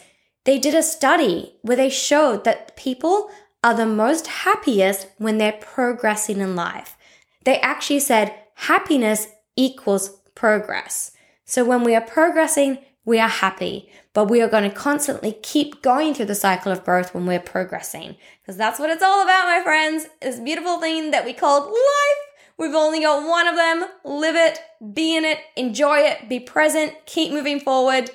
They 0.45 0.57
did 0.57 0.73
a 0.73 0.83
study 0.83 1.57
where 1.61 1.77
they 1.77 1.89
showed 1.89 2.43
that 2.45 2.75
people 2.75 3.29
are 3.63 3.73
the 3.73 3.85
most 3.85 4.27
happiest 4.27 5.07
when 5.17 5.37
they're 5.37 5.51
progressing 5.51 6.39
in 6.39 6.55
life. 6.55 6.97
They 7.43 7.59
actually 7.59 7.99
said 7.99 8.33
happiness 8.55 9.27
equals 9.55 10.09
progress. 10.33 11.11
So 11.45 11.63
when 11.63 11.83
we 11.83 11.95
are 11.95 12.01
progressing, 12.01 12.79
we 13.05 13.19
are 13.19 13.29
happy, 13.29 13.89
but 14.13 14.25
we 14.25 14.41
are 14.41 14.47
going 14.47 14.69
to 14.69 14.75
constantly 14.75 15.31
keep 15.31 15.81
going 15.81 16.13
through 16.13 16.25
the 16.25 16.35
cycle 16.35 16.71
of 16.71 16.83
growth 16.83 17.13
when 17.13 17.25
we're 17.25 17.39
progressing. 17.39 18.15
Because 18.41 18.57
that's 18.57 18.79
what 18.79 18.89
it's 18.89 19.03
all 19.03 19.23
about, 19.23 19.45
my 19.45 19.61
friends. 19.63 20.07
This 20.21 20.39
beautiful 20.39 20.79
thing 20.79 21.11
that 21.11 21.25
we 21.25 21.33
call 21.33 21.65
life. 21.65 22.24
We've 22.57 22.73
only 22.73 23.01
got 23.01 23.27
one 23.27 23.47
of 23.47 23.55
them. 23.55 23.85
Live 24.03 24.35
it, 24.35 24.59
be 24.93 25.15
in 25.15 25.25
it, 25.25 25.39
enjoy 25.55 25.99
it, 25.99 26.29
be 26.29 26.39
present, 26.39 26.93
keep 27.05 27.31
moving 27.31 27.59
forward. 27.59 28.09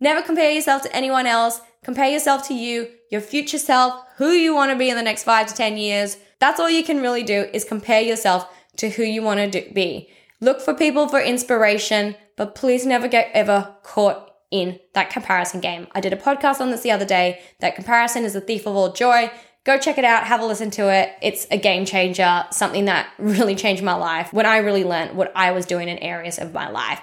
Never 0.00 0.22
compare 0.22 0.50
yourself 0.50 0.82
to 0.82 0.94
anyone 0.94 1.26
else. 1.26 1.60
Compare 1.82 2.10
yourself 2.10 2.46
to 2.48 2.54
you, 2.54 2.88
your 3.10 3.20
future 3.20 3.58
self, 3.58 4.02
who 4.16 4.30
you 4.30 4.54
want 4.54 4.70
to 4.70 4.78
be 4.78 4.90
in 4.90 4.96
the 4.96 5.02
next 5.02 5.24
five 5.24 5.46
to 5.46 5.54
10 5.54 5.76
years. 5.76 6.18
That's 6.38 6.60
all 6.60 6.68
you 6.68 6.84
can 6.84 7.00
really 7.00 7.22
do 7.22 7.48
is 7.52 7.64
compare 7.64 8.02
yourself 8.02 8.46
to 8.76 8.90
who 8.90 9.02
you 9.02 9.22
want 9.22 9.52
to 9.52 9.70
be. 9.72 10.10
Look 10.40 10.60
for 10.60 10.74
people 10.74 11.08
for 11.08 11.20
inspiration, 11.20 12.14
but 12.36 12.54
please 12.54 12.86
never 12.86 13.08
get 13.08 13.30
ever 13.32 13.74
caught 13.82 14.30
in 14.50 14.78
that 14.94 15.10
comparison 15.10 15.60
game. 15.60 15.88
I 15.92 16.00
did 16.00 16.12
a 16.12 16.16
podcast 16.16 16.60
on 16.60 16.70
this 16.70 16.82
the 16.82 16.90
other 16.90 17.04
day 17.04 17.40
that 17.60 17.74
comparison 17.74 18.24
is 18.24 18.32
the 18.32 18.40
thief 18.40 18.66
of 18.66 18.76
all 18.76 18.92
joy. 18.92 19.30
Go 19.68 19.78
check 19.78 19.98
it 19.98 20.04
out, 20.06 20.24
have 20.24 20.40
a 20.40 20.46
listen 20.46 20.70
to 20.70 20.90
it. 20.90 21.12
It's 21.20 21.46
a 21.50 21.58
game 21.58 21.84
changer, 21.84 22.46
something 22.50 22.86
that 22.86 23.06
really 23.18 23.54
changed 23.54 23.82
my 23.82 23.92
life 23.92 24.32
when 24.32 24.46
I 24.46 24.56
really 24.56 24.82
learned 24.82 25.14
what 25.14 25.30
I 25.36 25.50
was 25.50 25.66
doing 25.66 25.90
in 25.90 25.98
areas 25.98 26.38
of 26.38 26.54
my 26.54 26.70
life. 26.70 27.02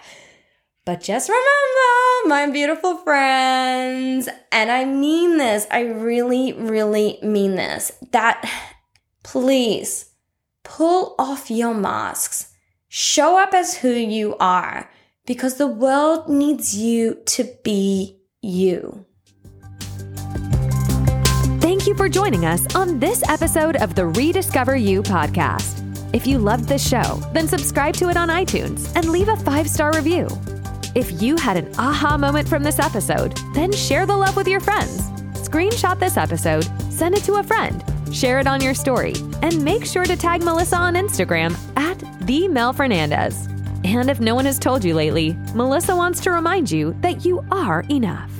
But 0.83 0.99
just 0.99 1.29
remember, 1.29 2.27
my 2.27 2.49
beautiful 2.51 2.97
friends, 2.97 4.27
and 4.51 4.71
I 4.71 4.83
mean 4.83 5.37
this, 5.37 5.67
I 5.69 5.81
really, 5.81 6.53
really 6.53 7.19
mean 7.21 7.53
this, 7.53 7.91
that 8.09 8.43
please 9.21 10.07
pull 10.63 11.13
off 11.19 11.51
your 11.51 11.75
masks. 11.75 12.51
Show 12.87 13.37
up 13.37 13.53
as 13.53 13.77
who 13.77 13.91
you 13.91 14.37
are 14.39 14.89
because 15.27 15.57
the 15.57 15.67
world 15.67 16.29
needs 16.29 16.75
you 16.75 17.21
to 17.27 17.43
be 17.63 18.21
you. 18.41 19.05
Thank 21.85 21.99
you 21.99 22.03
for 22.03 22.09
joining 22.09 22.45
us 22.45 22.75
on 22.75 22.97
this 22.99 23.21
episode 23.29 23.75
of 23.75 23.93
the 23.93 24.07
Rediscover 24.07 24.75
You 24.75 25.03
podcast. 25.03 25.83
If 26.15 26.25
you 26.25 26.39
loved 26.39 26.67
this 26.67 26.83
show, 26.83 27.21
then 27.31 27.47
subscribe 27.47 27.93
to 27.97 28.09
it 28.09 28.17
on 28.17 28.27
iTunes 28.29 28.91
and 28.95 29.09
leave 29.09 29.27
a 29.27 29.35
five 29.35 29.69
star 29.69 29.93
review. 29.93 30.27
If 30.95 31.21
you 31.21 31.35
had 31.35 31.57
an 31.57 31.71
aha 31.77 32.17
moment 32.17 32.49
from 32.49 32.63
this 32.63 32.79
episode, 32.79 33.37
then 33.53 33.71
share 33.71 34.07
the 34.07 34.17
love 34.17 34.35
with 34.35 34.47
your 34.47 34.61
friends. 34.61 35.03
Screenshot 35.47 35.99
this 35.99 36.17
episode, 36.17 36.63
send 36.91 37.13
it 37.13 37.23
to 37.25 37.35
a 37.35 37.43
friend, 37.43 37.83
share 38.11 38.39
it 38.39 38.47
on 38.47 38.61
your 38.61 38.73
story, 38.73 39.13
and 39.43 39.63
make 39.63 39.85
sure 39.85 40.05
to 40.05 40.17
tag 40.17 40.43
Melissa 40.43 40.77
on 40.77 40.95
Instagram 40.95 41.55
at 41.77 41.99
the 42.25 42.47
Mel 42.47 42.73
Fernandez. 42.73 43.45
And 43.83 44.09
if 44.09 44.19
no 44.19 44.33
one 44.33 44.45
has 44.45 44.57
told 44.57 44.83
you 44.83 44.95
lately, 44.95 45.37
Melissa 45.53 45.95
wants 45.95 46.19
to 46.21 46.31
remind 46.31 46.71
you 46.71 46.95
that 47.01 47.25
you 47.25 47.45
are 47.51 47.81
enough. 47.91 48.34